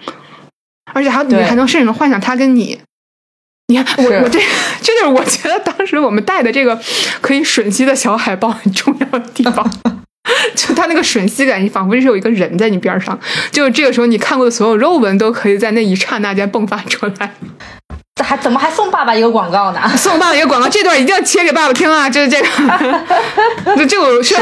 [0.93, 2.79] 而且还你还能甚至能幻想他跟你。
[3.67, 4.39] 你看我我这
[4.81, 6.79] 这就是我觉得当时我们带的这个
[7.21, 9.69] 可以吮吸的小海报很重要的地方。
[10.55, 13.17] 就它那个吮吸感，你仿佛是有一个人在你边上，
[13.51, 17.33] 就这个时候你看过的所有肉文都可以在那一刹那间迸发出来。
[18.15, 19.81] 这还怎么还送爸爸一个广告呢？
[19.97, 22.09] 送爸爸一个广告，这段一定要切给爸爸听啊！
[22.09, 24.35] 就是这个，就 这个是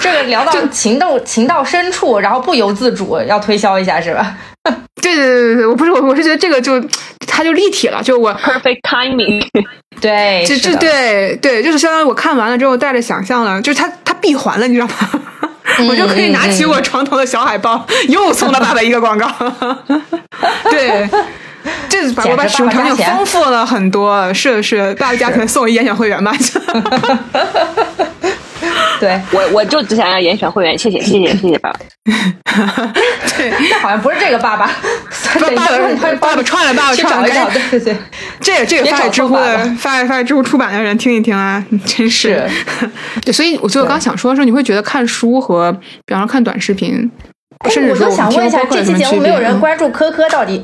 [0.00, 4.36] 这个聊到情到情到深处，然后不由自主要推销一下是吧？
[5.02, 6.82] 对对对对对，我不是我，我是觉得这个就
[7.26, 9.46] 它就立体了，就我 perfect timing。
[10.00, 14.94] 对，这这对对，就是相当于我看完了之后带着想象了，就是它它闭环了，你知道吗？
[15.88, 19.30] 我就可以拿起我床头的小海报，又送了爸爸一个广告。
[20.70, 21.08] 对，
[21.88, 24.32] 这把我把使用场景丰富了很多。
[24.32, 26.32] 是是，爸爸加钱送我一严选会员吧。
[29.00, 31.78] 对，我我就只想要严选会员，谢谢谢谢谢谢爸爸。
[33.36, 33.50] 对。
[33.70, 34.66] 那好像不是这个爸爸，
[35.40, 37.96] 爸爸爸爸串了，爸爸去串了，找一找，对对对，
[38.40, 42.48] 这个这个发给知乎的发给发给知乎出版的人听一听啊，真是。
[43.24, 45.72] 对，所以我就刚想说的时候，你会觉得看书和
[46.04, 47.10] 比方说看短视频，
[47.70, 50.62] 甚哎，我至说就想问一下，这期节目没有人关关注科科到底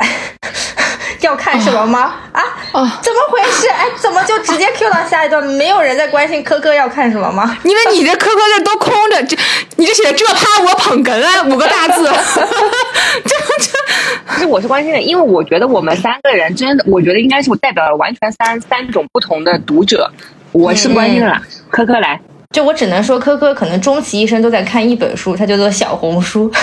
[1.27, 2.15] 要看什么吗？
[2.33, 2.43] 啊，
[2.73, 3.69] 哦怎么回事？
[3.69, 5.43] 哎，怎么就直接 Q 到下一段？
[5.45, 7.57] 没有人在关心科科要看什么吗？
[7.65, 9.37] 因为你这科科这都空着，这
[9.77, 12.05] 你这写这趴我捧哏啊五个大字，
[13.25, 20.11] 这这其实我是关心的，因为我觉得我们三个人真的，我觉得应该是我代表了完全三三种不同的读者，
[20.53, 21.41] 我是关心的啦。
[21.71, 22.21] 科科来，
[22.51, 26.51] 就我只能说，科科可能终其一生都在看一本书，它叫做小红书。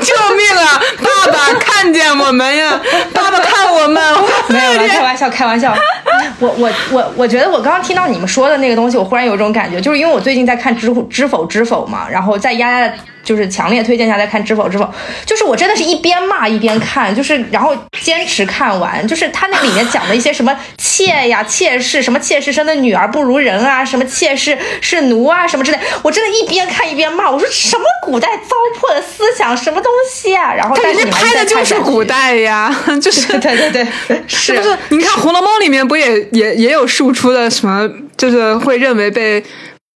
[0.00, 0.80] 救命啊！
[1.32, 2.80] 爸爸 看见我们呀！
[3.14, 4.02] 爸爸看我们，
[4.48, 5.74] 没有了，开玩笑，开玩笑。
[6.38, 14.84] 我我我我觉得我刚刚听到你们说的那个东西，我忽然有一种感觉，就是因为我最近在看知乎《知否知否》嘛，然后在丫丫的就是强烈推荐下在看《知否知否》，
[15.26, 30.54] 就是我真的是一边骂一边看，就是然后坚持看完，就是他那里面讲的一些什么妾呀、妾室，什么妾室生的女儿不如人啊，什么妾室是奴啊，什么之类，我真的一边看一边骂，我说什么古代糟粕的思想，什么东西啊？
[30.54, 34.76] 然后但是你拍的就是古代呀， 就是对对对对，是不是？
[34.88, 39.44] 你看《红楼梦》里面不也也也有输出的什么，就是会认为被。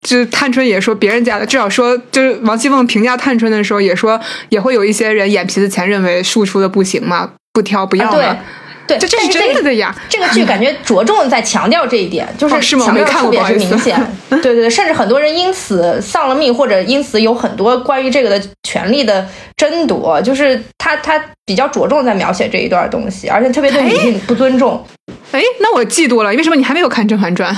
[0.07, 8.39] 就是探春也说别人家的，至少说就是王熙凤评价探春的时候也说，也会有一些人眼皮子前认为庶出的不行嘛，不挑不要啊了。
[8.85, 9.95] 对，这这是真的的呀。
[10.09, 14.17] 这个剧感觉着重在强调这一点，就是哦是吗强调我没看过特别不好意思之明显。
[14.29, 19.25] 对对对，甚至很多人因此丧了命，或者因此有很多关于这个的权利的
[19.57, 20.21] 争夺。
[20.21, 24.85] 就是他他比较着重在描写这一段东西，而且特别对女性不尊重。
[25.31, 27.55] 哎，那我嫉妒了，为什么你还没有看《甄嬛传》？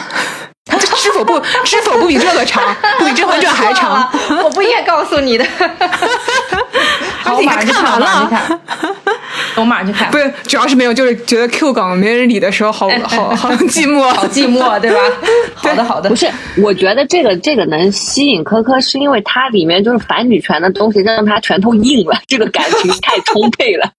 [0.80, 2.62] 这知否不知否不比这个长，
[2.98, 4.08] 不比《甄嬛传》还长。
[4.42, 5.44] 我不应该告诉你的。
[7.22, 8.30] 好， 而且你看完了。
[9.56, 10.10] 我马上去看。
[10.10, 14.98] 不是，主要是没有，就是觉得 Q 港没人理的时候，好好 好寂寞，好寂寞，对吧？
[15.54, 16.08] 好的，好的。
[16.10, 16.26] 不是，
[16.62, 23.90] 我觉得这个这个能吸引科科，是因为它里面就是反女权的东西，让他拳头硬了，这个感情太充沛了。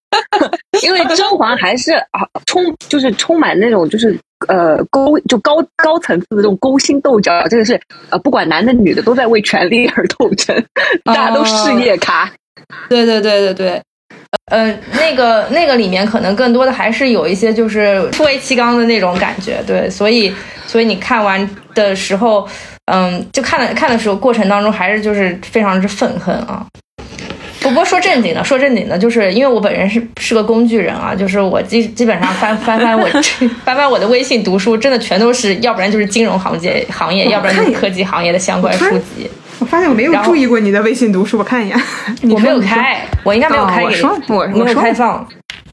[0.82, 7.80] 因为甄嬛还是啊，充就是充满那种就是呃勾就高高层次的这种勾心斗角，这个是
[8.10, 10.56] 呃不管男的女的都在为权力而斗争，
[11.04, 12.32] 大家都事业咖。
[12.88, 13.82] 对对对对对，
[14.52, 20.34] 呃，那个那个里面可能更多的还是有一些就是出为气缸的那种感觉，对，所以
[20.68, 22.48] 所以你看完的时候，
[22.92, 26.66] 嗯，就看了看的时候过程当中还是就是非常之愤恨啊。
[27.62, 33.08] 不过说正经的，说正经的，就是因为我本人是是个工具人啊，就是我基基本上翻翻翻我
[33.66, 39.28] 翻翻我的微信读书，真的全都是要不然就是金融行业行业，要不然就是科技行业的相关书籍。
[39.60, 41.78] 我发现我没有注意过你的微信读书，我看一眼。
[42.30, 43.84] 我没有开，我应该没有开。
[43.84, 45.28] 我说我没有开放。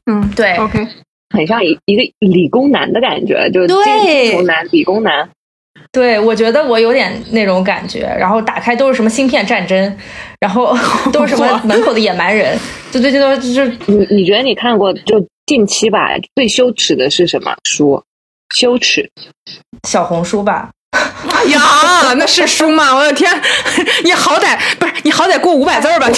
[0.05, 0.87] 嗯，对，OK，
[1.29, 5.29] 很像一一个理工男的感觉，就金融男、理工男。
[5.91, 8.01] 对，我觉得我有点那种感觉。
[8.19, 9.97] 然后打开都是什么芯片战争，
[10.39, 10.75] 然后
[11.11, 12.57] 都是什么门口的野蛮人，
[12.91, 18.01] 就最近都就是你你觉得你看过就近期吧最羞耻的是什么书？
[18.55, 19.09] 羞耻，
[19.87, 20.69] 小红书吧。
[21.31, 21.59] 哎呀，
[22.17, 22.93] 那是书吗？
[22.95, 23.31] 我的天，
[24.03, 26.09] 你好歹不是你好歹过五百字吧？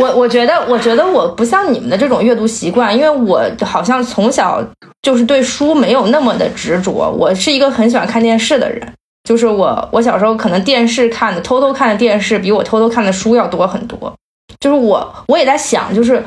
[0.00, 4.62] 我我觉得，我觉得我不像你们的这种阅读习惯，因为我好像从小
[5.02, 6.92] 就是对书没有那么的执着。
[6.92, 8.92] 我是一个很喜欢看电视的人，
[9.24, 14.12] 就是我我小时候可能电视看的偷偷看的电视比我偷偷看的书要多很多。
[14.60, 16.22] 就是我，我也在想，就是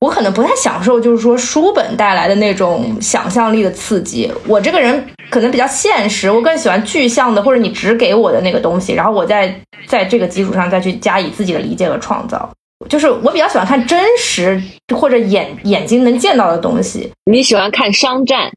[0.00, 4.30] 我可能不太享受，就是说书本带来的那种想象力的刺激。
[4.46, 12.50] 我这个人可能比较现实，我更喜欢具象的，或者你只给我的那个东西，然后我再在这个基础上再去加以自己的理解和创造。
[12.88, 14.62] 就是我比较喜欢看真实
[14.94, 17.12] 或者眼眼睛能见到的东西。
[17.24, 18.52] 你喜欢看商战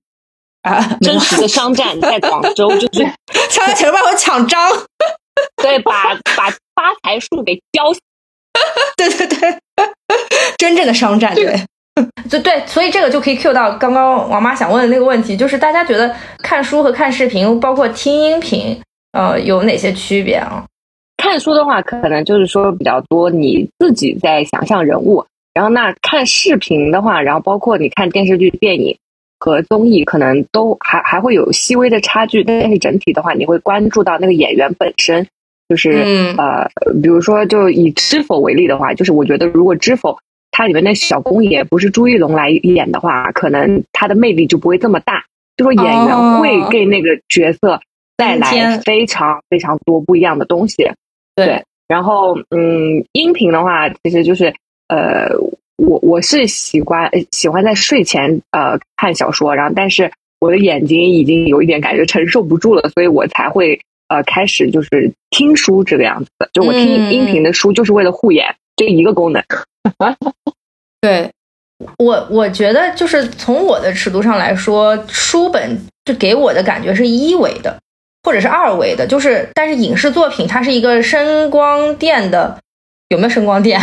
[0.61, 0.97] 啊？
[1.01, 3.03] 真实的商战在广州，就是
[3.49, 4.71] 抢抢着帮我抢章，
[5.61, 7.99] 对，把把发财树给浇死。
[8.97, 9.59] 对 对对，
[10.57, 11.55] 真正的商战，对，
[12.29, 18.79] 就对，所以这个就可以 Q 到刚刚王妈想问的那个问题，就是大家觉得看书和看视频，包括听音频，
[19.13, 20.65] 呃，有哪些区别啊？
[21.17, 25.23] 看书的话，可能就是说比较多，你自己在想象人物；
[25.53, 28.97] 然后那看视频的话，然后包括你看电视剧、电影
[29.39, 35.27] 和综艺，可能都还还会有细微的差距，但是整体的话，你会关注到那个演员本身。
[35.71, 35.89] 就是
[36.37, 36.69] 呃，
[37.01, 40.09] 比如说，就以《知否》为例的话，就是我觉得，如果《知否》
[40.51, 45.23] 它里面那小公爷不是朱一龙来演的话，可能他的魅力就不会这么大。
[45.55, 47.79] 就说演员会给那个角色
[48.17, 50.85] 带来非常非常多不一样的东西。
[51.37, 54.53] 对，然后嗯，音频的话，其实就是
[54.89, 55.29] 呃，
[55.77, 60.11] 我我是喜欢喜欢在睡前呃看小说，然后但是
[60.41, 63.79] 我的眼睛已经有一点感觉承受不住了，所以我才会。
[64.11, 69.41] 呃，开始就是听书这个样子的，就我听音频的书，就是为了护眼，这一个功能。
[70.99, 71.31] 对，
[71.97, 77.79] 我我觉得就是从我的尺度上来说，书本就给我的感觉是一维的，
[78.23, 82.59] 或者是二维的，就是但是影视作品它是一个声光电的。
[83.07, 83.77] 有没有声光电？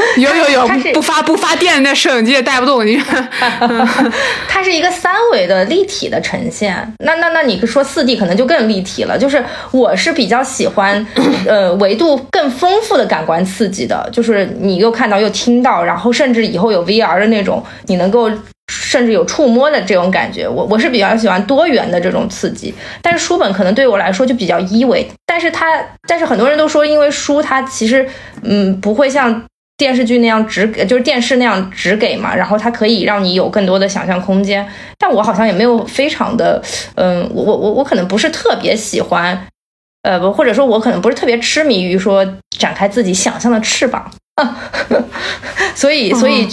[0.16, 3.00] 有有有，不发不发电，那摄影机也带不动你。
[4.48, 6.76] 它是一个三维的立体的呈现。
[7.04, 9.18] 那那那你说四 D 可能就更立体了。
[9.18, 11.06] 就是我是比较喜欢，
[11.46, 14.08] 呃，维度更丰富的感官刺激的。
[14.12, 18.30] 就是你又看到又听到，然后甚至以后有 VR 的那种，你能够。
[18.70, 28.06] 甚至有触摸的这种感觉，我我是比较喜欢多元的这种刺激，但是书本可能对我来说就比较一维，但是它，但是很多人都说，因为书它其实，
[28.42, 29.42] 嗯，不会像
[29.78, 34.68] 电视剧那样只给，就是电视那样只给嘛，然后它可以让你有更多的想象空间，
[34.98, 36.60] 但我好像也没有非常的，
[36.96, 39.46] 嗯，我我我我可能不是特别喜欢，
[40.02, 42.26] 呃，不，或者说我可能不是特别痴迷于说
[42.58, 44.10] 展开自己想象的翅膀。
[45.74, 46.46] 所以，所以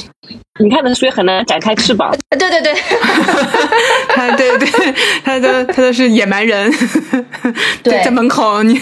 [0.60, 2.12] 你看的书很难展开翅膀。
[2.32, 2.74] 对 对对，
[4.10, 4.68] 他对对，
[5.24, 6.72] 他的他的是野蛮人，
[7.84, 8.80] 对，在门口你。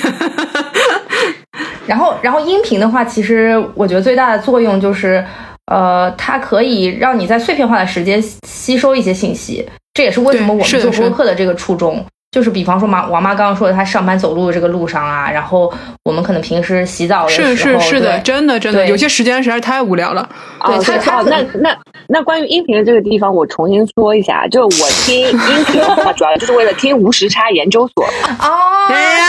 [1.86, 5.24] 然后，然后音频的话，其实我觉得最大的作用就是，
[5.72, 12.06] 呃，它可以让你在碎片化的时间吸收一些信息，这也是为什么我们做播客的这个初衷。
[12.32, 15.72] 就是比方说，妈王妈刚刚说的，她上班走路的这个路上啊，然后
[16.04, 20.28] 我们可能平时洗澡的时候，是是是的，真的真的，有些时间实在是太无聊了。
[20.66, 21.78] 对，他他那那
[22.08, 28.04] 那关于音频的这个地方，我重新说一下，就是我听音频的话， 主要就是为了听无时差研究所。
[28.04, 29.26] 哦，哎呀，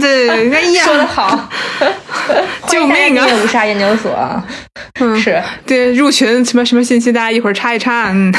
[0.00, 1.48] 对， 哎呀，说的好，
[2.68, 3.26] 救命啊！
[3.42, 4.12] 无杀研究所，
[5.00, 8.10] 嗯，是对入群什么什么信息，大家一会儿插一插。
[8.10, 8.32] 嗯，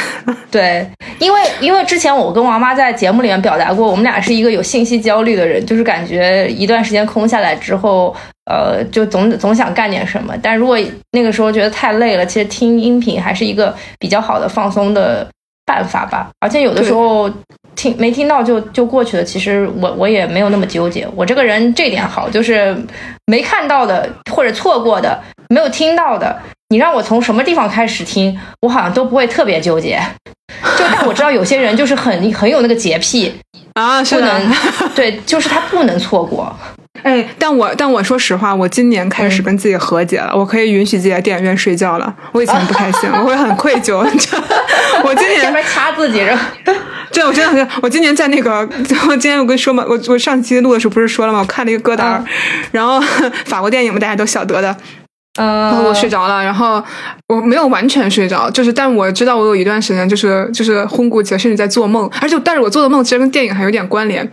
[0.50, 0.90] 对，
[1.20, 10.34] 因为因为之前我跟王妈在节目里面表达过，我们俩是一个有信息焦虑的人，就是感觉一段时间空下来之后，呃，就总总想干点什么。
[10.42, 10.78] 但如果
[11.12, 15.28] 那个时候觉得太累了，其实听音频还是一个比较好的放松的
[15.72, 16.30] 办法吧。
[16.40, 17.30] 而且有的时候。
[17.74, 21.08] 听没听到就就过去了，其实我我也没有那么纠结。
[21.16, 22.76] 我这个人这点好，就是
[23.28, 25.18] 没看到的或者错过的，
[25.48, 29.98] 没有听到的，你让我从什么地方开始听，我好像都不会特别纠结。
[30.78, 33.34] 就但我知道有些人就是很很有那个洁癖
[33.74, 34.54] 啊，不能
[34.94, 36.54] 对，就是他不能错过。
[37.04, 42.14] 哎，但我但我说实话，我今年开始跟自己和解了，我可以允许自己在电影院睡觉了。
[42.34, 44.06] 我以前不开心， 我会很愧疚。
[45.12, 46.38] 我今年 边掐自己着。
[47.12, 48.60] 对，我真的，我今年在那个，
[49.10, 51.40] 我今天我跟你说嘛，我我上期录的时候不是说了吗？
[51.40, 52.24] 我看了一个歌单，
[52.72, 53.02] 然后
[53.46, 54.76] 法国电影嘛，大家都晓得的。
[55.40, 56.82] 嗯，我睡着了，然后
[57.28, 64.30] 我没有完全睡着，就是但我知道我有一段时间就是就是昏过去了，甚至在做梦，而且但是我做的梦其实跟电影还有点关联。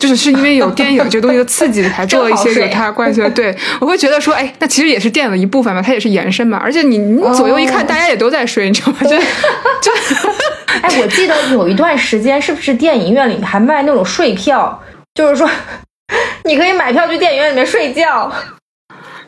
[0.00, 3.28] 就是是因为有电影这个东西的刺激，才做了一些有它关系的。
[3.30, 6.58] 对，我会觉得说，哎，那其实也是电影的一部分嘛，它也是延伸嘛。
[6.58, 8.98] 而且你你左右一看，大家也都在睡，你知道吗？
[9.02, 9.10] 就
[9.82, 9.92] 就，
[10.82, 14.82] 哎，我记得有一段时间，是不是电影院里还卖那种睡票？
[15.14, 15.48] 就是说，
[16.44, 18.32] 你可以买票去电影院里面睡觉。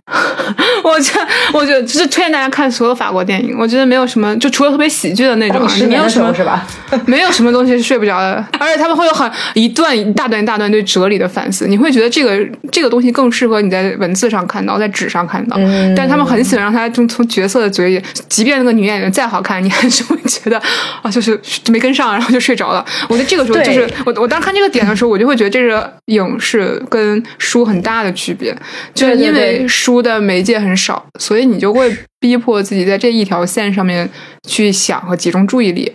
[0.83, 1.13] 我觉
[1.53, 3.57] 我觉得就是推荐大家看所有法国电影。
[3.57, 6.67] 我觉得没有什么，就除了特别喜剧的那种，没有什么是吧？
[7.07, 8.45] 没有什么东西是睡不着的。
[8.59, 12.37] 而且他们会有很一段一大段一大段对哲理的反思，你会觉得这个
[12.73, 15.57] 这个东西更适合你在文字上看到，在纸上看到。
[15.97, 20.61] 但是他们很喜欢让他从从角色的嘴里，即便那个女演员再好看，你还是会觉得
[21.01, 21.41] 啊，就是
[21.71, 22.85] 没跟上，然后就睡着了。
[23.09, 28.53] 我觉得这个时候就是我我当时看这个点的时候，我就会觉得这个影视跟书很大的区别，
[28.93, 29.92] 就是因为书。
[29.93, 34.09] 书的媒介很少，所以你就会逼迫自己在这一条线上面
[34.49, 35.93] 去想和集中注意力，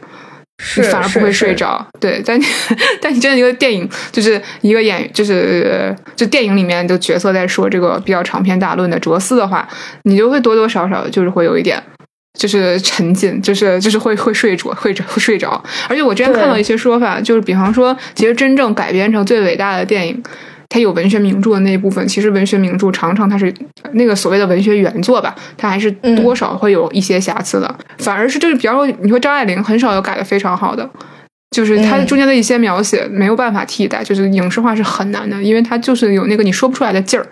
[0.78, 1.84] 你反而不会睡着。
[2.00, 2.46] 对，但你
[3.02, 9.68] 但你真的一个电影，就是一个演，就是就电影里面的角色在说这个比较长篇大论的哲思的话，
[10.04, 11.82] 你就会多多少少就是会有一点，
[12.38, 15.64] 就是沉浸，就是就是会会睡着，会会 睡着。
[15.90, 20.22] 而且我之前看到一些说法，就是比方说，其实真正改编成最伟大的电影。
[20.70, 23.54] 它有文学名著的那一部分，其实文学名著常常它是
[23.94, 27.76] 那个所谓的文学原作吧，它还是多少会有一些瑕疵的。
[28.00, 30.90] 反而是就是，比方说你说张爱玲很少有改的非常好的，
[31.52, 37.26] 就是它中间的一些描写没有办法替代，就是影视化是很难的，因为它就是有那个你说不出来的劲儿。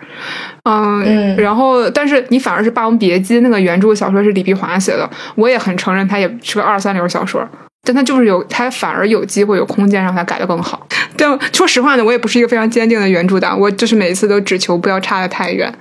[0.64, 7.46] 嗯，然后但是你反而是《霸王别姬》那个原著小说是李碧华写的，我也很承认它也是个二三流小说。
[7.86, 10.86] 但他就是有，他反而有机会有空间让他改的更好。
[11.16, 15.72] 但说实话呢，我也不是一个非常坚定的原著党，我就是每一次都只求不要差的太远。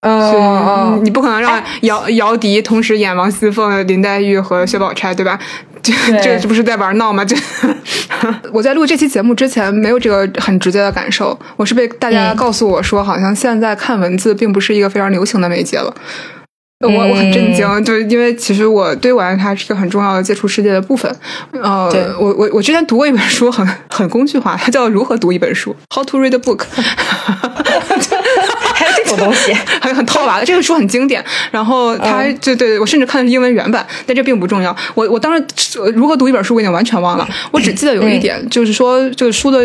[0.00, 5.38] 嗯，你不可能让姚姚笛同时演王熙凤、林黛玉和薛宝钗，对吧？
[5.82, 7.24] 这这这不是在玩闹吗？
[7.24, 7.34] 这
[8.52, 15.94] 我在录这期节目之前没有这个很直接的感受，我是被大家告诉我说，好像现在看文字并不是一个非常流行的媒介了。
[16.80, 21.10] 我我很震惊，就是因为其实我对我来说，它是一个很重要的接触世界的部分。
[21.52, 26.64] 呃，我我我之前读过一本书，很很工具化，它叫《如何读一本书》（How to Read a Book）。
[28.74, 30.44] 还有这种东西， 还有很套娃的。
[30.44, 34.76] 这个书很经典，然后它就对我甚至看的是英文原版，但这并不重要。
[34.94, 37.26] 我我当时如何读一本书，我已经完全忘了。
[37.52, 39.60] 我只记得有一点，就是说这个书的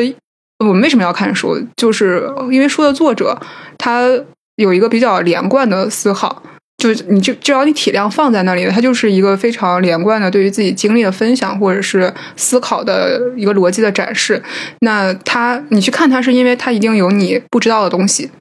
[0.59, 3.37] 我们为什么要看书，就是因为书的作者
[3.77, 4.07] 他
[4.55, 6.41] 有一个比较连贯的思考。
[6.81, 14.41] 就是你就只要你体量放在那里，它就是一个非常连贯的对于自己经历的分享，或者是思考的一个逻辑的展示。
[14.79, 18.31] 那它你去看它，是因为它一定有你不知道的东西。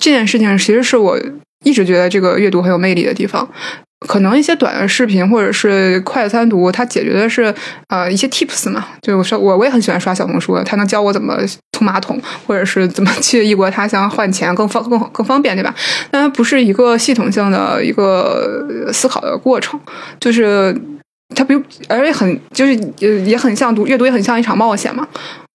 [0.00, 1.18] 这件事情其实是我
[1.64, 3.48] 一直觉得这个阅读很有魅力的地方。
[4.06, 7.52] 可能一些短的视频或者是快餐读，它解决的是
[7.88, 11.36] 呃一些 tips 嘛，就我说我我也很喜欢刷小红书，它能教我怎么
[11.72, 15.74] 冲马桶，或者是怎么去异国他乡换钱更方更更方便，对吧？
[16.12, 19.80] 但它不是一个系统性的一个思考的过程，
[20.20, 20.72] 就是
[21.34, 25.08] 它比而且很就是也也很像读阅读也很像一场冒险嘛。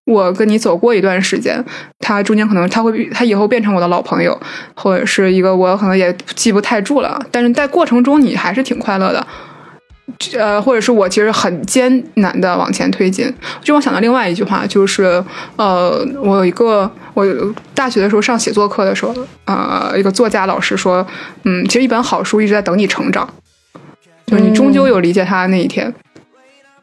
[0.05, 1.63] 我跟你走过一段时间，
[1.99, 4.37] 他中间可能他会他以后变成我的老朋友，
[4.75, 7.19] 或者是一个我可能也记不太住了。
[7.31, 9.25] 但是在过程中你还是挺快乐的，
[10.37, 13.33] 呃，或者是我其实很艰难的往前推进。
[13.61, 15.23] 就我想到另外一句话，就是
[15.55, 17.25] 呃，我有一个我
[17.73, 21.05] 大学的时候上写作课的时候，呃，一个作家老师说，
[21.45, 23.27] 嗯，其实一本好书一直在等你成长，
[24.25, 25.93] 就是你终究有理解它的那一天。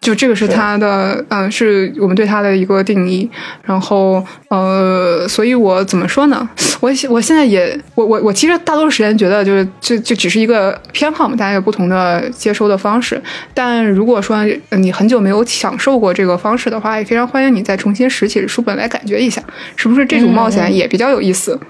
[0.01, 3.29] 就这个是他的，嗯，是我们对他的一个定义。
[3.63, 6.49] 然后，呃，所以我怎么说呢？
[6.81, 13.21] 我我现在也，我我我其实大多数时间觉得，就是这这只是一个偏好嘛，大家有不同的接收的方式。
[13.53, 14.39] 但如果说
[14.71, 19.43] 你很久没有享受过这个方式的话，也非常欢迎你再重新拾起书本来感觉一下，
[19.77, 21.61] 是不是这种冒险也比较有意思？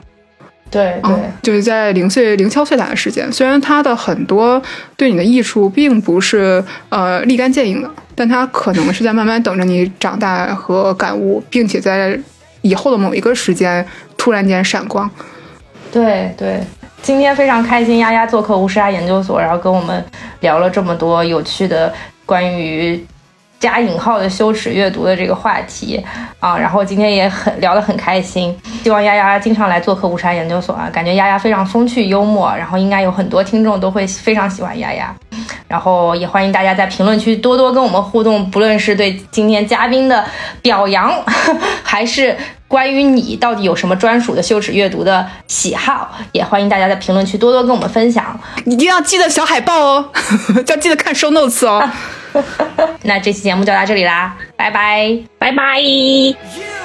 [0.70, 4.62] 对对，就是在零碎零敲碎打的时间，虽然它的很多
[4.97, 12.18] 对你的益处并不是呃立竿见影的，但它可能是在慢慢等着你长大和感悟，并且在
[12.62, 13.84] 以后的某一个时间
[14.16, 15.10] 突然间闪光。
[15.90, 16.60] 对对，
[17.02, 20.05] 今天非常开心，丫丫做客乌沙研究所，然后跟我们
[20.40, 21.92] 聊了这么多有趣的
[22.24, 23.05] 关于。
[23.61, 26.05] 加引号的羞耻阅读的这个话题。
[26.41, 35.15] 啊，然后今天也很聊得很开心，希望丫丫经常来做客五山研究所啊，感觉丫丫非常风趣幽默，然后应该有很多听众都会非常喜欢丫丫，
[35.69, 40.24] 然后也欢迎大家在评论区多多跟我们互动，不论是对今天嘉宾的
[40.62, 41.12] 表扬，
[41.85, 42.35] 还是
[42.70, 50.09] 关于你到底有什么专属的羞耻阅读的喜好，也欢迎大家在评论区多多跟我们分享，一定要记得小海报哦，
[50.68, 51.90] 要记得看 show notes 哦。
[53.02, 56.80] 那这期节目就到这里啦，拜拜，拜拜。